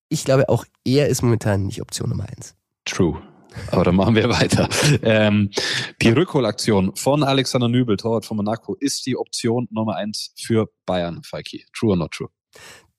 ich 0.09 0.25
glaube, 0.25 0.49
auch 0.49 0.65
er 0.85 1.07
ist 1.07 1.21
momentan 1.21 1.65
nicht 1.65 1.81
Option 1.81 2.09
Nummer 2.09 2.25
eins. 2.35 2.55
True. 2.85 3.21
Aber 3.71 3.83
dann 3.83 3.95
machen 3.95 4.15
wir 4.15 4.29
weiter. 4.29 4.67
Ähm, 5.03 5.49
die 6.01 6.09
Rückholaktion 6.09 6.95
von 6.95 7.23
Alexander 7.23 7.67
Nübel, 7.67 7.97
Torwart 7.97 8.25
von 8.25 8.37
Monaco, 8.37 8.75
ist 8.75 9.05
die 9.05 9.17
Option 9.17 9.67
Nummer 9.71 9.95
eins 9.95 10.33
für 10.37 10.67
Bayern, 10.85 11.21
Falki. 11.23 11.65
True 11.73 11.91
or 11.91 11.97
not 11.97 12.11
true? 12.11 12.29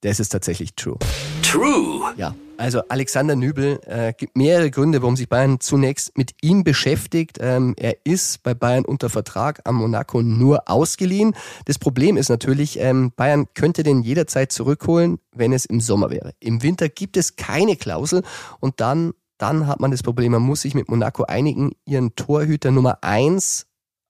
Das 0.00 0.18
ist 0.18 0.30
tatsächlich 0.30 0.74
true. 0.74 0.98
True. 1.42 2.12
Ja, 2.16 2.34
also 2.56 2.80
Alexander 2.88 3.36
Nübel 3.36 3.80
äh, 3.86 4.12
gibt 4.16 4.36
mehrere 4.36 4.70
Gründe, 4.70 5.02
warum 5.02 5.16
sich 5.16 5.28
Bayern 5.28 5.60
zunächst 5.60 6.16
mit 6.16 6.32
ihm 6.42 6.64
beschäftigt. 6.64 7.38
Ähm, 7.40 7.74
er 7.76 7.96
ist 8.04 8.42
bei 8.42 8.54
Bayern 8.54 8.84
unter 8.84 9.10
Vertrag 9.10 9.60
am 9.64 9.76
Monaco 9.76 10.22
nur 10.22 10.68
ausgeliehen. 10.68 11.34
Das 11.66 11.78
Problem 11.78 12.16
ist 12.16 12.30
natürlich, 12.30 12.78
ähm, 12.78 13.12
Bayern 13.14 13.46
könnte 13.54 13.82
den 13.82 14.02
jederzeit 14.02 14.50
zurückholen, 14.50 15.18
wenn 15.32 15.52
es 15.52 15.64
im 15.64 15.80
Sommer 15.80 16.10
wäre. 16.10 16.32
Im 16.40 16.62
Winter 16.62 16.88
gibt 16.88 17.16
es 17.16 17.36
keine 17.36 17.76
Klausel 17.76 18.22
und 18.60 18.80
dann, 18.80 19.12
dann 19.42 19.66
hat 19.66 19.80
man 19.80 19.90
das 19.90 20.02
Problem, 20.02 20.32
man 20.32 20.42
muss 20.42 20.62
sich 20.62 20.74
mit 20.74 20.88
Monaco 20.88 21.24
einigen, 21.24 21.72
ihren 21.84 22.14
Torhüter 22.14 22.70
Nummer 22.70 22.98
eins 23.02 23.66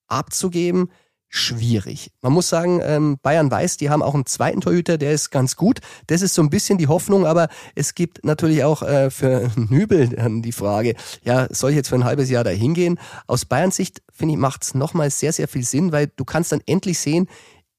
abzugeben 0.06 0.90
schwierig. 1.34 2.10
Man 2.20 2.34
muss 2.34 2.50
sagen, 2.50 2.80
ähm, 2.82 3.16
Bayern 3.22 3.50
weiß, 3.50 3.78
die 3.78 3.88
haben 3.88 4.02
auch 4.02 4.14
einen 4.14 4.26
zweiten 4.26 4.60
Torhüter, 4.60 4.98
der 4.98 5.12
ist 5.12 5.30
ganz 5.30 5.56
gut. 5.56 5.80
Das 6.06 6.20
ist 6.20 6.34
so 6.34 6.42
ein 6.42 6.50
bisschen 6.50 6.76
die 6.76 6.88
Hoffnung, 6.88 7.24
aber 7.24 7.48
es 7.74 7.94
gibt 7.94 8.22
natürlich 8.22 8.64
auch 8.64 8.82
äh, 8.82 9.08
für 9.08 9.50
Nübel 9.56 10.10
dann 10.10 10.42
die 10.42 10.52
Frage, 10.52 10.94
ja, 11.24 11.46
soll 11.48 11.70
ich 11.70 11.76
jetzt 11.76 11.88
für 11.88 11.94
ein 11.94 12.04
halbes 12.04 12.28
Jahr 12.28 12.44
da 12.44 12.50
hingehen? 12.50 13.00
Aus 13.26 13.46
Bayerns 13.46 13.76
Sicht, 13.76 14.02
finde 14.12 14.34
ich, 14.34 14.38
macht 14.38 14.62
es 14.62 14.74
nochmal 14.74 15.08
sehr, 15.08 15.32
sehr 15.32 15.48
viel 15.48 15.64
Sinn, 15.64 15.90
weil 15.90 16.08
du 16.14 16.26
kannst 16.26 16.52
dann 16.52 16.60
endlich 16.66 16.98
sehen, 16.98 17.26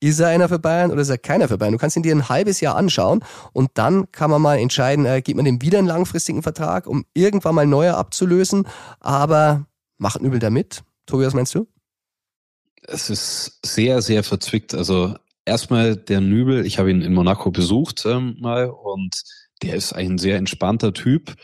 ist 0.07 0.19
er 0.19 0.27
einer 0.27 0.49
für 0.49 0.59
Bayern 0.59 0.91
oder 0.91 1.01
ist 1.01 1.09
er 1.09 1.17
keiner 1.17 1.47
für 1.47 1.57
Bayern? 1.57 1.73
Du 1.73 1.77
kannst 1.77 1.95
ihn 1.95 2.03
dir 2.03 2.13
ein 2.13 2.29
halbes 2.29 2.59
Jahr 2.61 2.75
anschauen 2.75 3.23
und 3.53 3.71
dann 3.75 4.11
kann 4.11 4.29
man 4.29 4.41
mal 4.41 4.57
entscheiden, 4.57 5.05
äh, 5.05 5.21
gibt 5.21 5.37
man 5.37 5.45
dem 5.45 5.61
wieder 5.61 5.79
einen 5.79 5.87
langfristigen 5.87 6.43
Vertrag, 6.43 6.87
um 6.87 7.05
irgendwann 7.13 7.55
mal 7.55 7.65
neuer 7.65 7.95
abzulösen. 7.95 8.67
Aber 8.99 9.65
macht 9.97 10.21
Nübel 10.21 10.39
da 10.39 10.49
mit? 10.49 10.83
Tobi, 11.05 11.25
was 11.25 11.33
meinst 11.33 11.55
du? 11.55 11.67
Es 12.81 13.09
ist 13.09 13.59
sehr, 13.65 14.01
sehr 14.01 14.23
verzwickt. 14.23 14.73
Also 14.73 15.15
erstmal 15.45 15.95
der 15.95 16.19
Nübel, 16.19 16.65
ich 16.65 16.79
habe 16.79 16.91
ihn 16.91 17.01
in 17.01 17.13
Monaco 17.13 17.51
besucht 17.51 18.05
ähm, 18.05 18.35
mal 18.41 18.69
und 18.69 19.23
der 19.61 19.75
ist 19.75 19.93
ein 19.93 20.17
sehr 20.17 20.35
entspannter 20.35 20.93
Typ, 20.93 21.35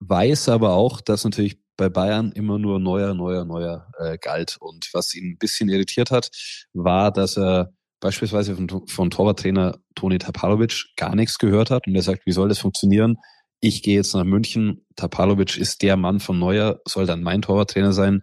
weiß 0.00 0.48
aber 0.48 0.72
auch, 0.72 1.00
dass 1.00 1.22
natürlich 1.22 1.60
bei 1.76 1.88
Bayern 1.88 2.32
immer 2.32 2.58
nur 2.58 2.80
neuer, 2.80 3.14
neuer, 3.14 3.44
neuer 3.44 3.86
äh, 3.98 4.18
galt. 4.18 4.56
Und 4.60 4.90
was 4.92 5.14
ihn 5.14 5.30
ein 5.30 5.38
bisschen 5.38 5.68
irritiert 5.68 6.10
hat, 6.10 6.30
war, 6.72 7.12
dass 7.12 7.38
er 7.38 7.72
beispielsweise 8.00 8.56
von, 8.56 8.86
von 8.86 9.10
Torwarttrainer 9.10 9.78
Toni 9.94 10.18
Tapalovic 10.18 10.86
gar 10.96 11.14
nichts 11.14 11.38
gehört 11.38 11.70
hat 11.70 11.86
und 11.86 11.94
er 11.94 12.02
sagt, 12.02 12.26
wie 12.26 12.32
soll 12.32 12.48
das 12.48 12.58
funktionieren? 12.58 13.16
Ich 13.60 13.82
gehe 13.82 13.96
jetzt 13.96 14.14
nach 14.14 14.24
München, 14.24 14.86
Tapalovic 14.96 15.56
ist 15.58 15.82
der 15.82 15.96
Mann 15.96 16.18
von 16.18 16.38
Neuer, 16.38 16.80
soll 16.86 17.06
dann 17.06 17.22
mein 17.22 17.42
Torwarttrainer 17.42 17.92
sein. 17.92 18.22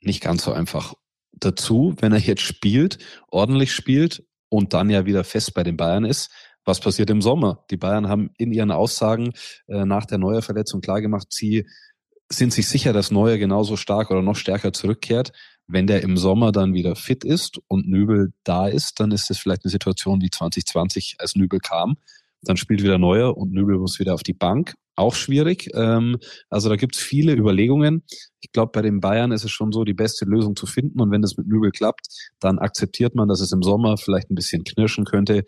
Nicht 0.00 0.20
ganz 0.20 0.44
so 0.44 0.52
einfach 0.52 0.94
dazu, 1.32 1.94
wenn 2.00 2.12
er 2.12 2.18
jetzt 2.18 2.42
spielt, 2.42 2.98
ordentlich 3.30 3.72
spielt 3.72 4.24
und 4.48 4.74
dann 4.74 4.90
ja 4.90 5.06
wieder 5.06 5.24
fest 5.24 5.54
bei 5.54 5.62
den 5.62 5.76
Bayern 5.76 6.04
ist. 6.04 6.30
Was 6.64 6.80
passiert 6.80 7.10
im 7.10 7.22
Sommer? 7.22 7.64
Die 7.70 7.76
Bayern 7.76 8.08
haben 8.08 8.30
in 8.38 8.52
ihren 8.52 8.70
Aussagen 8.70 9.32
äh, 9.68 9.84
nach 9.84 10.06
der 10.06 10.18
Neuer-Verletzung 10.18 10.80
klargemacht, 10.80 11.28
sie 11.30 11.66
sind 12.36 12.52
sich 12.52 12.68
sicher, 12.68 12.92
dass 12.92 13.10
Neuer 13.10 13.38
genauso 13.38 13.76
stark 13.76 14.10
oder 14.10 14.22
noch 14.22 14.36
stärker 14.36 14.72
zurückkehrt. 14.72 15.32
Wenn 15.66 15.86
der 15.86 16.02
im 16.02 16.16
Sommer 16.16 16.52
dann 16.52 16.74
wieder 16.74 16.96
fit 16.96 17.24
ist 17.24 17.58
und 17.68 17.88
Nübel 17.88 18.32
da 18.44 18.68
ist, 18.68 19.00
dann 19.00 19.10
ist 19.10 19.30
es 19.30 19.38
vielleicht 19.38 19.64
eine 19.64 19.70
Situation 19.70 20.20
wie 20.20 20.30
2020, 20.30 21.16
als 21.18 21.36
Nübel 21.36 21.60
kam. 21.60 21.96
Dann 22.42 22.56
spielt 22.56 22.82
wieder 22.82 22.98
Neuer 22.98 23.36
und 23.36 23.52
Nübel 23.52 23.78
muss 23.78 23.98
wieder 23.98 24.14
auf 24.14 24.22
die 24.22 24.34
Bank 24.34 24.74
auch 24.96 25.14
schwierig. 25.14 25.68
Ähm, 25.74 26.18
also 26.50 26.68
da 26.68 26.76
gibt 26.76 26.96
es 26.96 27.02
viele 27.02 27.34
Überlegungen. 27.34 28.02
Ich 28.40 28.52
glaube, 28.52 28.72
bei 28.72 28.82
den 28.82 29.00
Bayern 29.00 29.32
ist 29.32 29.44
es 29.44 29.50
schon 29.50 29.72
so, 29.72 29.84
die 29.84 29.94
beste 29.94 30.24
Lösung 30.24 30.56
zu 30.56 30.66
finden. 30.66 31.00
Und 31.00 31.10
wenn 31.10 31.22
das 31.22 31.36
mit 31.36 31.46
Nübel 31.46 31.70
klappt, 31.70 32.06
dann 32.40 32.58
akzeptiert 32.58 33.14
man, 33.14 33.28
dass 33.28 33.40
es 33.40 33.52
im 33.52 33.62
Sommer 33.62 33.96
vielleicht 33.96 34.30
ein 34.30 34.34
bisschen 34.34 34.64
knirschen 34.64 35.04
könnte. 35.04 35.44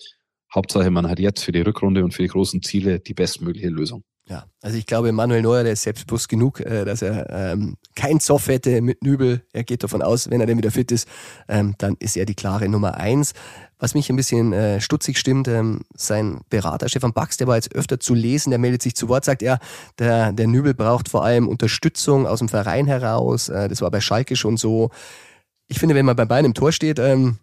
Hauptsache, 0.55 0.91
man 0.91 1.09
hat 1.09 1.19
jetzt 1.19 1.45
für 1.45 1.53
die 1.53 1.61
Rückrunde 1.61 2.05
und 2.05 2.15
für 2.15 2.23
die 2.23 2.29
großen 2.29 2.63
Ziele 2.63 3.01
die 3.01 3.15
bestmögliche 3.15 3.69
Lösung. 3.69 4.05
Ja, 4.29 4.45
also 4.61 4.77
ich 4.77 4.87
glaube, 4.87 5.13
Manuel 5.13 5.43
Neuer, 5.43 5.63
der 5.63 5.75
ist 5.75 5.83
selbstbewusst 5.83 6.29
genug, 6.29 6.59
äh, 6.59 6.85
dass 6.85 7.01
er 7.01 7.31
ähm, 7.31 7.77
kein 7.95 8.19
Zoff 8.19 8.49
hätte 8.49 8.81
mit 8.81 9.01
Nübel. 9.05 9.43
Er 9.53 9.63
geht 9.63 9.85
davon 9.85 10.03
aus, 10.03 10.31
wenn 10.31 10.41
er 10.41 10.49
denn 10.49 10.59
wieder 10.59 10.73
fit 10.73 10.91
ist, 10.91 11.07
ähm, 11.49 11.77
dann 11.79 11.97
ist 12.01 12.17
er 12.17 12.27
die 12.27 12.35
klare 12.35 12.69
Nummer 12.69 12.97
eins. 12.97 13.35
Was 13.79 13.95
mich 13.95 14.11
ein 14.11 14.17
bisschen 14.17 14.53
äh, 14.53 14.81
stutzig 14.81 15.19
stimmt, 15.19 15.47
ähm, 15.47 15.83
sein 15.95 16.41
Berater 16.51 16.89
Stefan 16.89 17.13
Bax, 17.13 17.37
der 17.37 17.47
war 17.47 17.55
jetzt 17.55 17.73
öfter 17.73 18.01
zu 18.01 18.15
lesen, 18.15 18.51
der 18.51 18.59
meldet 18.59 18.83
sich 18.83 18.97
zu 18.97 19.09
Wort, 19.09 19.25
sagt 19.25 19.43
er, 19.43 19.61
der, 20.01 20.33
der 20.33 20.49
Nübel 20.49 20.75
braucht 20.75 21.09
vor 21.09 21.25
allem 21.25 21.47
Unterstützung 21.47 22.27
aus 22.27 22.41
dem 22.41 22.49
Verein 22.49 22.89
heraus. 22.89 23.49
Äh, 23.49 23.69
das 23.69 23.81
war 23.81 23.93
bei 23.93 24.01
Schalke 24.01 24.35
schon 24.35 24.57
so. 24.57 24.91
Ich 25.69 25.79
finde, 25.79 25.95
wenn 25.95 26.07
man 26.07 26.17
bei 26.17 26.25
Bayern 26.25 26.47
im 26.47 26.55
Tor 26.55 26.73
steht, 26.73 26.99
ähm, 26.99 27.39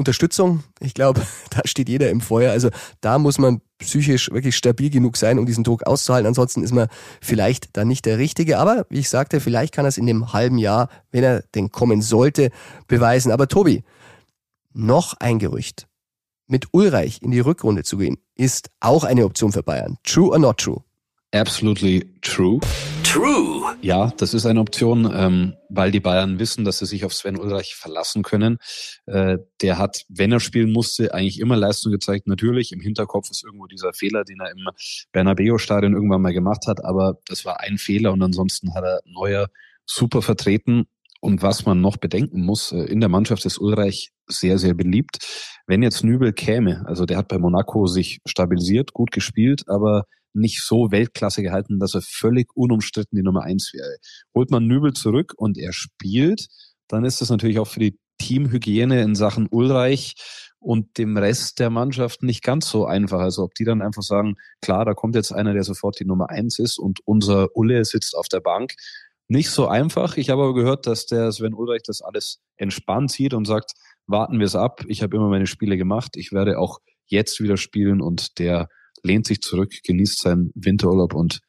Unterstützung. 0.00 0.64
Ich 0.80 0.94
glaube, 0.94 1.22
da 1.50 1.60
steht 1.64 1.88
jeder 1.88 2.10
im 2.10 2.20
Feuer. 2.20 2.50
Also 2.50 2.70
da 3.00 3.18
muss 3.18 3.38
man 3.38 3.60
psychisch 3.78 4.30
wirklich 4.32 4.56
stabil 4.56 4.90
genug 4.90 5.16
sein, 5.16 5.38
um 5.38 5.46
diesen 5.46 5.62
Druck 5.62 5.86
auszuhalten. 5.86 6.26
Ansonsten 6.26 6.62
ist 6.62 6.72
man 6.72 6.88
vielleicht 7.20 7.76
da 7.76 7.84
nicht 7.84 8.06
der 8.06 8.18
Richtige. 8.18 8.58
Aber 8.58 8.86
wie 8.90 8.98
ich 8.98 9.08
sagte, 9.08 9.40
vielleicht 9.40 9.72
kann 9.72 9.84
er 9.84 9.90
es 9.90 9.98
in 9.98 10.06
dem 10.06 10.32
halben 10.32 10.58
Jahr, 10.58 10.88
wenn 11.12 11.22
er 11.22 11.42
denn 11.54 11.70
kommen 11.70 12.02
sollte, 12.02 12.50
beweisen. 12.88 13.30
Aber 13.30 13.46
Tobi, 13.46 13.84
noch 14.72 15.14
ein 15.20 15.38
Gerücht. 15.38 15.86
Mit 16.48 16.66
Ulreich 16.72 17.22
in 17.22 17.30
die 17.30 17.40
Rückrunde 17.40 17.84
zu 17.84 17.96
gehen, 17.98 18.18
ist 18.34 18.70
auch 18.80 19.04
eine 19.04 19.24
Option 19.24 19.52
für 19.52 19.62
Bayern. 19.62 19.98
True 20.02 20.30
or 20.30 20.38
not 20.40 20.58
true? 20.58 20.82
Absolutely 21.32 22.10
true. 22.22 22.58
True. 23.04 23.76
Ja, 23.82 24.12
das 24.16 24.34
ist 24.34 24.46
eine 24.46 24.60
Option, 24.60 25.10
ähm, 25.14 25.54
weil 25.68 25.92
die 25.92 26.00
Bayern 26.00 26.38
wissen, 26.40 26.64
dass 26.64 26.78
sie 26.78 26.86
sich 26.86 27.04
auf 27.04 27.14
Sven 27.14 27.38
Ulreich 27.38 27.76
verlassen 27.76 28.22
können. 28.22 28.58
Äh, 29.06 29.38
der 29.62 29.78
hat, 29.78 30.04
wenn 30.08 30.32
er 30.32 30.40
spielen 30.40 30.72
musste, 30.72 31.14
eigentlich 31.14 31.38
immer 31.38 31.56
Leistung 31.56 31.92
gezeigt. 31.92 32.26
Natürlich, 32.26 32.72
im 32.72 32.80
Hinterkopf 32.80 33.30
ist 33.30 33.44
irgendwo 33.44 33.66
dieser 33.66 33.92
Fehler, 33.92 34.24
den 34.24 34.40
er 34.40 34.50
im 34.50 34.68
Bernabeu-Stadion 35.12 35.94
irgendwann 35.94 36.22
mal 36.22 36.32
gemacht 36.32 36.66
hat, 36.66 36.84
aber 36.84 37.18
das 37.26 37.44
war 37.44 37.60
ein 37.60 37.78
Fehler 37.78 38.12
und 38.12 38.22
ansonsten 38.22 38.74
hat 38.74 38.84
er 38.84 39.00
Neuer 39.04 39.48
super 39.86 40.22
vertreten. 40.22 40.86
Und 41.20 41.42
was 41.42 41.66
man 41.66 41.80
noch 41.80 41.96
bedenken 41.96 42.44
muss, 42.44 42.72
äh, 42.72 42.84
in 42.84 42.98
der 42.98 43.08
Mannschaft 43.08 43.44
ist 43.44 43.58
Ulreich 43.58 44.10
sehr, 44.26 44.58
sehr 44.58 44.74
beliebt. 44.74 45.18
Wenn 45.66 45.82
jetzt 45.82 46.02
Nübel 46.02 46.32
käme, 46.32 46.84
also 46.86 47.06
der 47.06 47.18
hat 47.18 47.28
bei 47.28 47.38
Monaco 47.38 47.86
sich 47.86 48.20
stabilisiert, 48.24 48.92
gut 48.92 49.10
gespielt, 49.12 49.64
aber 49.68 50.04
nicht 50.32 50.62
so 50.62 50.90
Weltklasse 50.90 51.42
gehalten, 51.42 51.78
dass 51.78 51.94
er 51.94 52.02
völlig 52.02 52.48
unumstritten 52.54 53.16
die 53.16 53.22
Nummer 53.22 53.42
eins 53.42 53.72
wäre. 53.72 53.96
Holt 54.34 54.50
man 54.50 54.66
Nübel 54.66 54.92
zurück 54.92 55.34
und 55.36 55.58
er 55.58 55.72
spielt, 55.72 56.48
dann 56.88 57.04
ist 57.04 57.20
das 57.20 57.30
natürlich 57.30 57.58
auch 57.58 57.68
für 57.68 57.80
die 57.80 57.98
Teamhygiene 58.18 59.02
in 59.02 59.14
Sachen 59.14 59.48
Ulreich 59.50 60.14
und 60.58 60.98
dem 60.98 61.16
Rest 61.16 61.58
der 61.58 61.70
Mannschaft 61.70 62.22
nicht 62.22 62.42
ganz 62.42 62.68
so 62.68 62.84
einfach. 62.84 63.20
Also 63.20 63.42
ob 63.42 63.54
die 63.54 63.64
dann 63.64 63.80
einfach 63.80 64.02
sagen, 64.02 64.36
klar, 64.60 64.84
da 64.84 64.94
kommt 64.94 65.14
jetzt 65.14 65.32
einer, 65.32 65.54
der 65.54 65.64
sofort 65.64 65.98
die 65.98 66.04
Nummer 66.04 66.28
eins 66.28 66.58
ist 66.58 66.78
und 66.78 67.00
unser 67.06 67.56
Ulle 67.56 67.84
sitzt 67.84 68.14
auf 68.14 68.28
der 68.28 68.40
Bank. 68.40 68.74
Nicht 69.28 69.50
so 69.50 69.68
einfach. 69.68 70.16
Ich 70.16 70.28
habe 70.28 70.42
aber 70.42 70.54
gehört, 70.54 70.86
dass 70.86 71.06
der 71.06 71.32
Sven 71.32 71.54
Ulreich 71.54 71.82
das 71.84 72.02
alles 72.02 72.40
entspannt 72.56 73.10
sieht 73.10 73.32
und 73.32 73.46
sagt, 73.46 73.72
warten 74.06 74.38
wir 74.38 74.46
es 74.46 74.56
ab. 74.56 74.84
Ich 74.88 75.02
habe 75.02 75.16
immer 75.16 75.28
meine 75.28 75.46
Spiele 75.46 75.76
gemacht. 75.76 76.16
Ich 76.16 76.32
werde 76.32 76.58
auch 76.58 76.80
jetzt 77.06 77.40
wieder 77.40 77.56
spielen 77.56 78.02
und 78.02 78.38
der 78.38 78.68
lehnt 79.02 79.26
sich 79.26 79.40
zurück, 79.40 79.72
genießt 79.84 80.20
seinen 80.20 80.50
Winterurlaub 80.54 81.14
und 81.14 81.40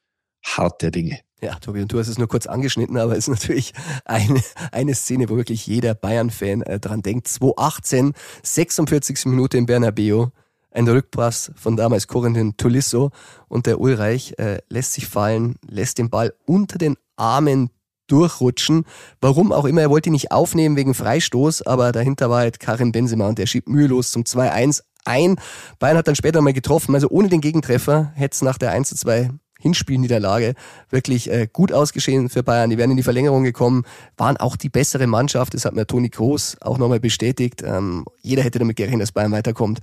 hart 0.44 0.82
der 0.82 0.92
Dinge. 0.92 1.20
Ja, 1.42 1.56
Tobi, 1.56 1.82
und 1.82 1.92
du 1.92 1.98
hast 1.98 2.08
es 2.08 2.20
nur 2.20 2.28
kurz 2.28 2.46
angeschnitten, 2.46 2.98
aber 2.98 3.14
es 3.14 3.28
ist 3.28 3.30
natürlich 3.30 3.74
eine, 4.06 4.42
eine 4.72 4.94
Szene, 4.94 5.28
wo 5.30 5.38
wirklich 5.38 5.66
jeder 5.66 5.96
Bayern-Fan 5.96 6.62
äh, 6.62 6.80
dran 6.80 7.02
denkt. 7.02 7.28
2018, 7.28 8.14
46. 8.44 9.26
Minute 9.26 9.58
im 9.58 9.66
Bernabeu, 9.66 10.28
ein 10.70 10.88
Rückpass 10.88 11.52
von 11.56 11.76
damals 11.76 12.08
Corentin 12.08 12.58
Tulisso 12.58 13.10
und 13.48 13.66
der 13.66 13.80
Ulreich 13.80 14.36
äh, 14.38 14.60
lässt 14.70 14.94
sich 14.94 15.08
fallen, 15.08 15.56
lässt 15.68 15.98
den 15.98 16.10
Ball 16.10 16.34
unter 16.46 16.78
den 16.78 16.96
Armen 17.16 17.72
durchrutschen. 18.08 18.86
Warum 19.20 19.52
auch 19.52 19.66
immer, 19.66 19.82
er 19.82 19.90
wollte 19.90 20.10
ihn 20.10 20.14
nicht 20.14 20.32
aufnehmen 20.32 20.76
wegen 20.76 20.94
Freistoß, 20.94 21.64
aber 21.64 21.92
dahinter 21.92 22.30
war 22.30 22.40
halt 22.40 22.60
Karim 22.60 22.92
Benzema 22.92 23.28
und 23.28 23.40
der 23.40 23.48
schiebt 23.48 23.68
mühelos 23.68 24.12
zum 24.12 24.24
2-1 24.24 24.84
ein. 25.06 25.36
Bayern 25.80 25.98
hat 25.98 26.08
dann 26.08 26.16
später 26.16 26.42
mal 26.42 26.54
getroffen, 26.54 26.96
also 26.96 27.10
ohne 27.10 27.30
den 27.30 27.42
Gegentreffer 27.42 28.12
hätte 28.16 28.36
es 28.36 28.42
nach 28.42 28.58
der 28.58 28.72
1 28.72 28.90
2 28.96 29.30
Hinspielniederlage 29.62 30.56
wirklich 30.90 31.30
äh, 31.30 31.48
gut 31.52 31.72
ausgeschehen 31.72 32.30
für 32.30 32.44
Bayern. 32.44 32.72
Die 32.72 32.78
wären 32.78 32.92
in 32.92 32.98
die 32.98 33.04
Verlängerung 33.04 33.44
gekommen, 33.44 33.84
waren 34.18 34.38
auch 34.38 34.56
die 34.56 34.70
bessere 34.70 35.06
Mannschaft. 35.08 35.54
Das 35.54 35.66
hat 35.66 35.76
mir 35.76 35.86
Toni 35.86 36.10
Kroos 36.10 36.58
auch 36.62 36.80
nochmal 36.80 37.00
bestätigt. 37.00 37.62
Ähm, 37.64 38.06
jeder 38.22 38.42
hätte 38.44 38.60
damit 38.60 38.76
gerechnet, 38.76 39.04
dass 39.04 39.12
Bayern 39.12 39.32
weiterkommt. 39.32 39.80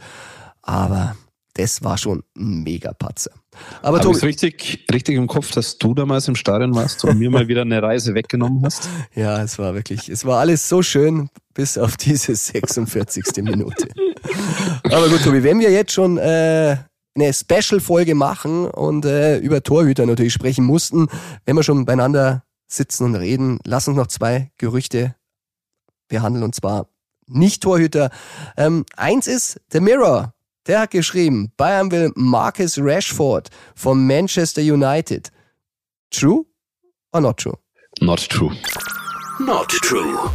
Aber 0.63 1.17
das 1.55 1.83
war 1.83 1.99
schon 1.99 2.23
ein 2.37 2.63
Mega-Patzer. 2.63 3.33
Aber 3.83 3.99
Habe 3.99 4.17
ich 4.17 4.23
richtig, 4.23 4.87
richtig 4.93 5.17
im 5.17 5.27
Kopf, 5.27 5.51
dass 5.51 5.79
du 5.79 5.95
damals 5.95 6.29
im 6.29 6.37
Stadion 6.37 6.75
warst 6.75 7.05
und 7.05 7.19
mir 7.19 7.31
mal 7.31 7.49
wieder 7.49 7.63
eine 7.63 7.83
Reise 7.83 8.15
weggenommen 8.15 8.65
hast? 8.65 8.89
Ja, 9.15 9.43
es 9.43 9.59
war 9.59 9.75
wirklich, 9.75 10.09
es 10.09 10.25
war 10.25 10.39
alles 10.39 10.69
so 10.69 10.83
schön 10.83 11.31
bis 11.55 11.77
auf 11.77 11.97
diese 11.97 12.37
46. 12.37 13.43
Minute. 13.43 13.89
Aber 14.85 15.09
gut, 15.09 15.23
Tobi, 15.23 15.43
wenn 15.43 15.61
wir 15.61 15.71
jetzt 15.71 15.93
schon 15.93 16.19
äh, 16.19 16.77
eine 17.15 17.33
Special-Folge 17.33 18.15
machen 18.15 18.67
und 18.67 19.05
äh, 19.05 19.39
über 19.39 19.63
Torhüter 19.63 20.07
natürlich 20.07 20.33
sprechen 20.33 20.65
mussten, 20.65 21.09
wenn 21.45 21.57
wir 21.57 21.63
schon 21.63 21.85
beieinander 21.85 22.45
sitzen 22.67 23.05
und 23.05 23.17
reden, 23.17 23.59
lass 23.65 23.89
uns 23.89 23.97
noch 23.97 24.07
zwei 24.07 24.51
Gerüchte 24.59 25.15
behandeln 26.09 26.45
und 26.45 26.55
zwar 26.55 26.89
nicht 27.27 27.63
Torhüter. 27.63 28.11
Ähm, 28.57 28.85
eins 28.97 29.27
ist 29.27 29.61
The 29.71 29.81
Mirror. 29.81 30.33
Der 30.67 30.81
hat 30.81 30.91
geschrieben, 30.91 31.53
Bayern 31.57 31.91
will 31.91 32.13
Marcus 32.15 32.79
Rashford 32.79 33.49
von 33.75 34.07
Manchester 34.07 34.61
United. 34.61 35.31
True 36.11 36.45
or 37.13 37.21
not 37.21 37.39
true? 37.39 37.59
Not 38.01 38.29
true. 38.29 38.55
Not 39.39 39.69
true. 39.69 40.31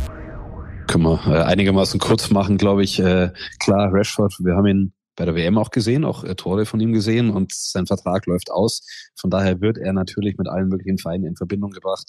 Können 0.87 1.03
wir 1.03 1.21
äh, 1.27 1.43
einigermaßen 1.43 1.99
kurz 1.99 2.29
machen, 2.29 2.57
glaube 2.57 2.83
ich. 2.83 2.99
Äh, 2.99 3.31
klar, 3.59 3.89
Rashford, 3.91 4.33
wir 4.39 4.55
haben 4.55 4.67
ihn 4.67 4.93
bei 5.15 5.25
der 5.25 5.35
WM 5.35 5.57
auch 5.57 5.69
gesehen, 5.69 6.05
auch 6.05 6.23
äh, 6.23 6.35
Tore 6.35 6.65
von 6.65 6.79
ihm 6.79 6.93
gesehen 6.93 7.29
und 7.29 7.53
sein 7.53 7.85
Vertrag 7.85 8.25
läuft 8.25 8.51
aus. 8.51 8.85
Von 9.15 9.29
daher 9.29 9.61
wird 9.61 9.77
er 9.77 9.93
natürlich 9.93 10.37
mit 10.37 10.47
allen 10.47 10.69
möglichen 10.69 10.97
Vereinen 10.97 11.25
in 11.25 11.35
Verbindung 11.35 11.71
gebracht. 11.71 12.07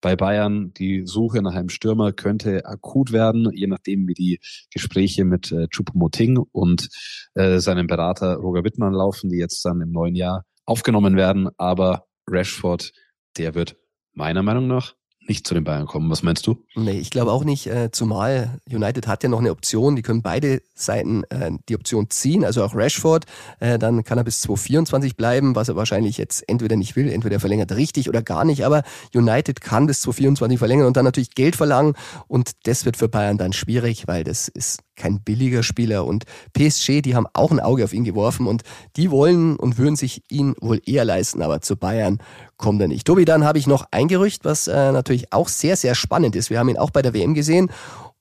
Bei 0.00 0.16
Bayern, 0.16 0.72
die 0.74 1.06
Suche 1.06 1.42
nach 1.42 1.54
einem 1.54 1.68
Stürmer 1.68 2.12
könnte 2.12 2.64
akut 2.66 3.12
werden, 3.12 3.50
je 3.52 3.66
nachdem, 3.66 4.06
wie 4.08 4.14
die 4.14 4.40
Gespräche 4.72 5.24
mit 5.24 5.52
äh, 5.52 5.68
Choupo-Moting 5.68 6.38
und 6.38 6.88
äh, 7.34 7.58
seinem 7.58 7.86
Berater 7.86 8.36
Roger 8.36 8.64
Wittmann 8.64 8.92
laufen, 8.92 9.30
die 9.30 9.38
jetzt 9.38 9.64
dann 9.64 9.80
im 9.80 9.92
neuen 9.92 10.14
Jahr 10.14 10.44
aufgenommen 10.64 11.16
werden. 11.16 11.48
Aber 11.58 12.06
Rashford, 12.28 12.92
der 13.36 13.54
wird 13.54 13.76
meiner 14.12 14.42
Meinung 14.42 14.66
nach 14.66 14.94
nicht 15.28 15.46
zu 15.46 15.54
den 15.54 15.64
Bayern 15.64 15.86
kommen. 15.86 16.10
Was 16.10 16.22
meinst 16.22 16.46
du? 16.46 16.56
Nee, 16.74 16.98
ich 16.98 17.10
glaube 17.10 17.32
auch 17.32 17.44
nicht, 17.44 17.66
äh, 17.66 17.90
zumal 17.90 18.60
United 18.70 19.06
hat 19.06 19.22
ja 19.22 19.28
noch 19.28 19.40
eine 19.40 19.50
Option, 19.50 19.96
die 19.96 20.02
können 20.02 20.22
beide 20.22 20.62
Seiten 20.74 21.24
äh, 21.24 21.52
die 21.68 21.76
Option 21.76 22.10
ziehen, 22.10 22.44
also 22.44 22.64
auch 22.64 22.74
Rashford, 22.74 23.24
äh, 23.60 23.78
dann 23.78 24.04
kann 24.04 24.18
er 24.18 24.24
bis 24.24 24.40
2024 24.42 25.16
bleiben, 25.16 25.54
was 25.54 25.68
er 25.68 25.76
wahrscheinlich 25.76 26.18
jetzt 26.18 26.48
entweder 26.48 26.76
nicht 26.76 26.96
will, 26.96 27.10
entweder 27.10 27.40
verlängert 27.40 27.72
richtig 27.72 28.08
oder 28.08 28.22
gar 28.22 28.44
nicht, 28.44 28.64
aber 28.64 28.82
United 29.14 29.60
kann 29.60 29.86
bis 29.86 30.00
2024 30.02 30.58
verlängern 30.58 30.86
und 30.86 30.96
dann 30.96 31.04
natürlich 31.04 31.34
Geld 31.34 31.56
verlangen 31.56 31.94
und 32.28 32.52
das 32.64 32.84
wird 32.84 32.96
für 32.96 33.08
Bayern 33.08 33.38
dann 33.38 33.52
schwierig, 33.52 34.06
weil 34.06 34.24
das 34.24 34.48
ist 34.48 34.80
kein 34.96 35.20
billiger 35.20 35.62
Spieler 35.62 36.04
und 36.04 36.24
PSG, 36.52 37.02
die 37.02 37.14
haben 37.14 37.26
auch 37.32 37.50
ein 37.50 37.60
Auge 37.60 37.84
auf 37.84 37.92
ihn 37.92 38.04
geworfen 38.04 38.46
und 38.46 38.62
die 38.96 39.10
wollen 39.10 39.56
und 39.56 39.78
würden 39.78 39.96
sich 39.96 40.22
ihn 40.28 40.54
wohl 40.60 40.80
eher 40.84 41.04
leisten, 41.04 41.42
aber 41.42 41.60
zu 41.60 41.76
Bayern 41.76 42.18
kommt 42.56 42.80
er 42.80 42.88
nicht. 42.88 43.06
Tobi, 43.06 43.24
dann 43.24 43.44
habe 43.44 43.58
ich 43.58 43.66
noch 43.66 43.86
ein 43.90 44.08
Gerücht, 44.08 44.44
was 44.44 44.66
äh, 44.66 44.92
natürlich 44.92 45.32
auch 45.32 45.48
sehr, 45.48 45.76
sehr 45.76 45.94
spannend 45.94 46.34
ist. 46.36 46.50
Wir 46.50 46.58
haben 46.58 46.68
ihn 46.68 46.78
auch 46.78 46.90
bei 46.90 47.02
der 47.02 47.14
WM 47.14 47.34
gesehen 47.34 47.70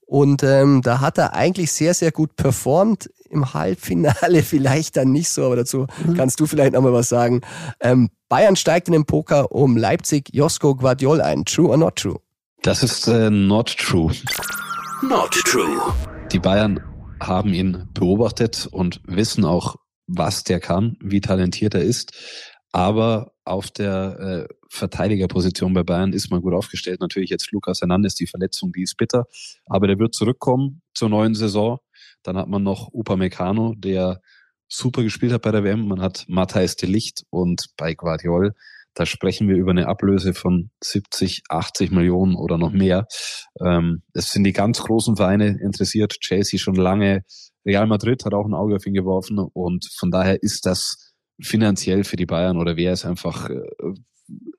und 0.05 0.43
ähm, 0.43 0.81
da 0.83 1.01
hat 1.01 1.17
er 1.17 1.33
eigentlich 1.33 1.71
sehr, 1.71 1.93
sehr 1.93 2.11
gut 2.11 2.35
performt. 2.35 3.09
Im 3.29 3.53
Halbfinale 3.53 4.43
vielleicht 4.43 4.97
dann 4.97 5.11
nicht 5.11 5.29
so, 5.29 5.45
aber 5.45 5.55
dazu 5.55 5.87
mhm. 6.05 6.15
kannst 6.15 6.39
du 6.39 6.45
vielleicht 6.45 6.73
nochmal 6.73 6.93
was 6.93 7.09
sagen. 7.09 7.41
Ähm, 7.79 8.09
Bayern 8.29 8.55
steigt 8.55 8.87
in 8.87 8.93
den 8.93 9.05
Poker 9.05 9.51
um 9.51 9.77
Leipzig 9.77 10.29
Josko 10.31 10.75
Guardiol 10.75 11.21
ein. 11.21 11.43
True 11.45 11.69
or 11.69 11.77
not 11.77 11.95
true? 11.95 12.19
Das 12.61 12.83
ist 12.83 13.07
äh, 13.07 13.29
not 13.29 13.75
true. 13.77 14.11
Not 15.01 15.31
true. 15.31 15.93
Die 16.35 16.39
Bayern 16.39 16.81
haben 17.21 17.53
ihn 17.53 17.87
beobachtet 17.93 18.67
und 18.69 18.99
wissen 19.05 19.45
auch, 19.45 19.77
was 20.05 20.43
der 20.43 20.59
kann, 20.59 20.97
wie 20.99 21.21
talentiert 21.21 21.75
er 21.75 21.83
ist. 21.83 22.11
Aber 22.73 23.31
auf 23.45 23.71
der 23.71 24.19
äh, 24.49 24.53
Verteidigerposition 24.67 25.73
bei 25.73 25.83
Bayern 25.83 26.11
ist 26.11 26.31
man 26.31 26.41
gut 26.41 26.53
aufgestellt. 26.53 26.99
Natürlich 26.99 27.29
jetzt 27.29 27.53
Lukas 27.53 27.79
Hernandez, 27.79 28.15
die 28.15 28.27
Verletzung, 28.27 28.73
die 28.73 28.81
ist 28.81 28.97
bitter. 28.97 29.27
Aber 29.65 29.87
der 29.87 29.97
wird 29.97 30.13
zurückkommen 30.13 30.81
zur 30.93 31.07
neuen 31.07 31.35
Saison. 31.35 31.77
Dann 32.21 32.35
hat 32.35 32.49
man 32.49 32.63
noch 32.63 32.89
Upamecano, 32.91 33.73
der 33.77 34.19
super 34.67 35.03
gespielt 35.03 35.31
hat 35.31 35.43
bei 35.43 35.51
der 35.51 35.63
WM. 35.63 35.87
Man 35.87 36.01
hat 36.01 36.25
Matthijs 36.27 36.75
de 36.75 36.89
Licht 36.89 37.23
und 37.29 37.67
bei 37.77 37.93
Guardiol, 37.93 38.55
da 38.95 39.05
sprechen 39.05 39.47
wir 39.47 39.55
über 39.55 39.71
eine 39.71 39.87
Ablöse 39.87 40.33
von 40.33 40.71
70, 40.81 41.43
80 41.49 41.91
Millionen 41.91 42.35
oder 42.35 42.57
noch 42.57 42.71
mehr. 42.71 43.07
Ähm, 43.63 44.03
es 44.13 44.31
sind 44.31 44.45
die 44.45 44.53
ganz 44.53 44.81
großen 44.81 45.17
Vereine 45.17 45.59
interessiert. 45.61 46.19
Chelsea 46.21 46.59
schon 46.59 46.75
lange. 46.75 47.23
Real 47.65 47.87
Madrid 47.87 48.25
hat 48.25 48.33
auch 48.33 48.45
ein 48.45 48.53
Auge 48.53 48.75
auf 48.77 48.85
ihn 48.85 48.93
geworfen 48.93 49.39
und 49.39 49.85
von 49.97 50.11
daher 50.11 50.41
ist 50.41 50.65
das 50.65 51.13
finanziell 51.41 52.03
für 52.03 52.15
die 52.15 52.25
Bayern 52.25 52.57
oder 52.57 52.77
wäre 52.77 52.93
es 52.93 53.05
einfach 53.05 53.49
äh, 53.49 53.61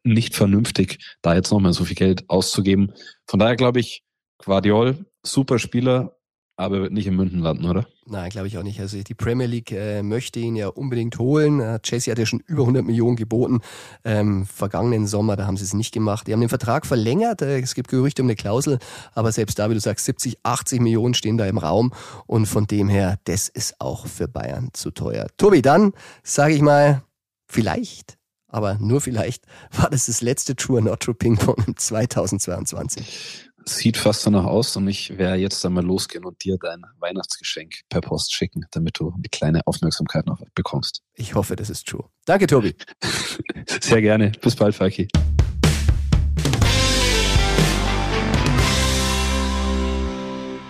nicht 0.04 0.34
vernünftig, 0.34 0.98
da 1.22 1.34
jetzt 1.34 1.50
nochmal 1.50 1.72
so 1.72 1.84
viel 1.84 1.96
Geld 1.96 2.28
auszugeben. 2.28 2.92
Von 3.26 3.40
daher 3.40 3.56
glaube 3.56 3.80
ich, 3.80 4.04
Guardiol, 4.44 5.06
super 5.22 5.58
Spieler, 5.58 6.15
aber 6.56 6.80
wird 6.80 6.92
nicht 6.92 7.06
in 7.06 7.14
München 7.14 7.40
landen, 7.40 7.66
oder? 7.66 7.86
Nein, 8.06 8.30
glaube 8.30 8.48
ich 8.48 8.56
auch 8.56 8.62
nicht. 8.62 8.80
Also 8.80 9.02
die 9.02 9.14
Premier 9.14 9.46
League 9.46 9.72
äh, 9.72 10.02
möchte 10.02 10.40
ihn 10.40 10.56
ja 10.56 10.68
unbedingt 10.68 11.18
holen. 11.18 11.60
Äh, 11.60 11.80
Chelsea 11.80 12.10
hat 12.10 12.18
ja 12.18 12.24
schon 12.24 12.42
über 12.46 12.62
100 12.62 12.84
Millionen 12.84 13.16
geboten. 13.16 13.60
Ähm, 14.04 14.46
vergangenen 14.46 15.06
Sommer, 15.06 15.36
da 15.36 15.46
haben 15.46 15.56
sie 15.56 15.64
es 15.64 15.74
nicht 15.74 15.92
gemacht. 15.92 16.26
Die 16.26 16.32
haben 16.32 16.40
den 16.40 16.48
Vertrag 16.48 16.86
verlängert. 16.86 17.42
Äh, 17.42 17.60
es 17.60 17.74
gibt 17.74 17.88
Gerüchte 17.88 18.22
um 18.22 18.26
eine 18.28 18.36
Klausel, 18.36 18.78
aber 19.12 19.32
selbst 19.32 19.58
da, 19.58 19.68
wie 19.68 19.74
du 19.74 19.80
sagst, 19.80 20.06
70, 20.06 20.38
80 20.42 20.80
Millionen 20.80 21.14
stehen 21.14 21.36
da 21.36 21.46
im 21.46 21.58
Raum. 21.58 21.92
Und 22.26 22.46
von 22.46 22.66
dem 22.66 22.88
her, 22.88 23.18
das 23.24 23.48
ist 23.48 23.80
auch 23.80 24.06
für 24.06 24.28
Bayern 24.28 24.70
zu 24.72 24.90
teuer. 24.90 25.26
Tobi, 25.36 25.60
dann 25.60 25.92
sage 26.22 26.54
ich 26.54 26.62
mal, 26.62 27.02
vielleicht 27.46 28.16
aber 28.48 28.78
nur 28.78 29.02
vielleicht 29.02 29.44
war 29.72 29.90
das 29.90 30.06
das 30.06 30.22
letzte 30.22 30.56
True 30.56 30.76
or 30.76 30.82
Not 30.82 31.00
True 31.00 31.14
Ping 31.14 31.36
Pong 31.36 31.76
2022 31.76 33.50
sieht 33.68 33.96
fast 33.96 34.24
danach 34.26 34.44
aus 34.44 34.76
und 34.76 34.86
ich 34.88 35.18
werde 35.18 35.40
jetzt 35.40 35.64
einmal 35.66 35.84
losgehen 35.84 36.24
und 36.24 36.42
dir 36.44 36.56
dein 36.60 36.84
Weihnachtsgeschenk 36.98 37.74
per 37.88 38.00
Post 38.00 38.32
schicken, 38.32 38.64
damit 38.70 38.98
du 39.00 39.12
eine 39.12 39.28
kleine 39.30 39.60
Aufmerksamkeit 39.66 40.26
noch 40.26 40.40
bekommst. 40.54 41.02
Ich 41.14 41.34
hoffe, 41.34 41.56
das 41.56 41.68
ist 41.68 41.86
true. 41.86 42.04
Danke, 42.24 42.46
Tobi. 42.46 42.74
Sehr 43.80 44.00
gerne. 44.00 44.32
Bis 44.40 44.54
bald, 44.54 44.74
Falki. 44.74 45.08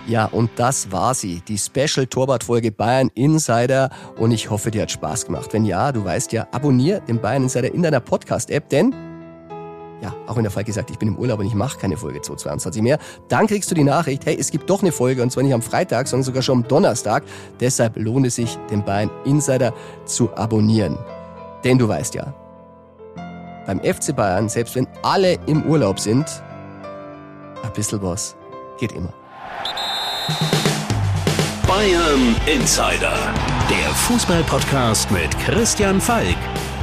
Ja, 0.07 0.25
und 0.25 0.49
das 0.55 0.89
war 0.91 1.13
sie, 1.13 1.41
die 1.41 1.57
Special 1.57 2.07
Torwartfolge 2.07 2.71
Bayern 2.71 3.11
Insider. 3.13 3.89
Und 4.17 4.31
ich 4.31 4.49
hoffe, 4.49 4.71
dir 4.71 4.83
hat 4.83 4.91
Spaß 4.91 5.25
gemacht. 5.25 5.51
Wenn 5.51 5.65
ja, 5.65 5.91
du 5.91 6.03
weißt 6.03 6.31
ja, 6.31 6.47
abonnier 6.51 7.01
den 7.01 7.19
Bayern 7.19 7.43
Insider 7.43 7.73
in 7.73 7.83
deiner 7.83 7.99
Podcast-App, 7.99 8.69
denn 8.69 8.95
ja, 10.01 10.13
auch 10.27 10.35
wenn 10.35 10.43
der 10.43 10.51
Falk 10.51 10.65
gesagt, 10.65 10.91
ich 10.91 10.99
bin 10.99 11.09
im 11.09 11.17
Urlaub 11.17 11.39
und 11.39 11.47
ich 11.47 11.55
mache 11.55 11.79
keine 11.79 11.97
Folge 11.97 12.21
222 12.21 12.81
mehr, 12.81 12.99
dann 13.27 13.47
kriegst 13.47 13.71
du 13.71 13.75
die 13.75 13.83
Nachricht, 13.83 14.25
hey, 14.25 14.37
es 14.39 14.51
gibt 14.51 14.69
doch 14.69 14.81
eine 14.81 14.91
Folge 14.91 15.23
und 15.23 15.31
zwar 15.31 15.43
nicht 15.43 15.53
am 15.53 15.61
Freitag, 15.61 16.07
sondern 16.07 16.23
sogar 16.23 16.41
schon 16.41 16.59
am 16.59 16.67
Donnerstag. 16.67 17.23
Deshalb 17.59 17.97
lohnt 17.97 18.27
es 18.27 18.35
sich, 18.35 18.57
den 18.69 18.83
Bayern 18.85 19.09
Insider 19.25 19.73
zu 20.05 20.33
abonnieren. 20.35 20.97
Denn 21.63 21.77
du 21.77 21.87
weißt 21.87 22.13
ja, 22.15 22.33
beim 23.65 23.79
FC 23.79 24.15
Bayern, 24.15 24.47
selbst 24.49 24.75
wenn 24.75 24.87
alle 25.01 25.37
im 25.47 25.63
Urlaub 25.63 25.99
sind, 25.99 26.25
ein 27.63 27.73
bisschen 27.73 28.01
was 28.01 28.35
geht 28.77 28.91
immer. 28.91 29.13
Bayern 31.67 32.35
Insider, 32.45 33.33
der 33.69 33.89
Fußballpodcast 33.93 35.11
mit 35.11 35.37
Christian 35.39 35.99
Falk. 35.99 36.37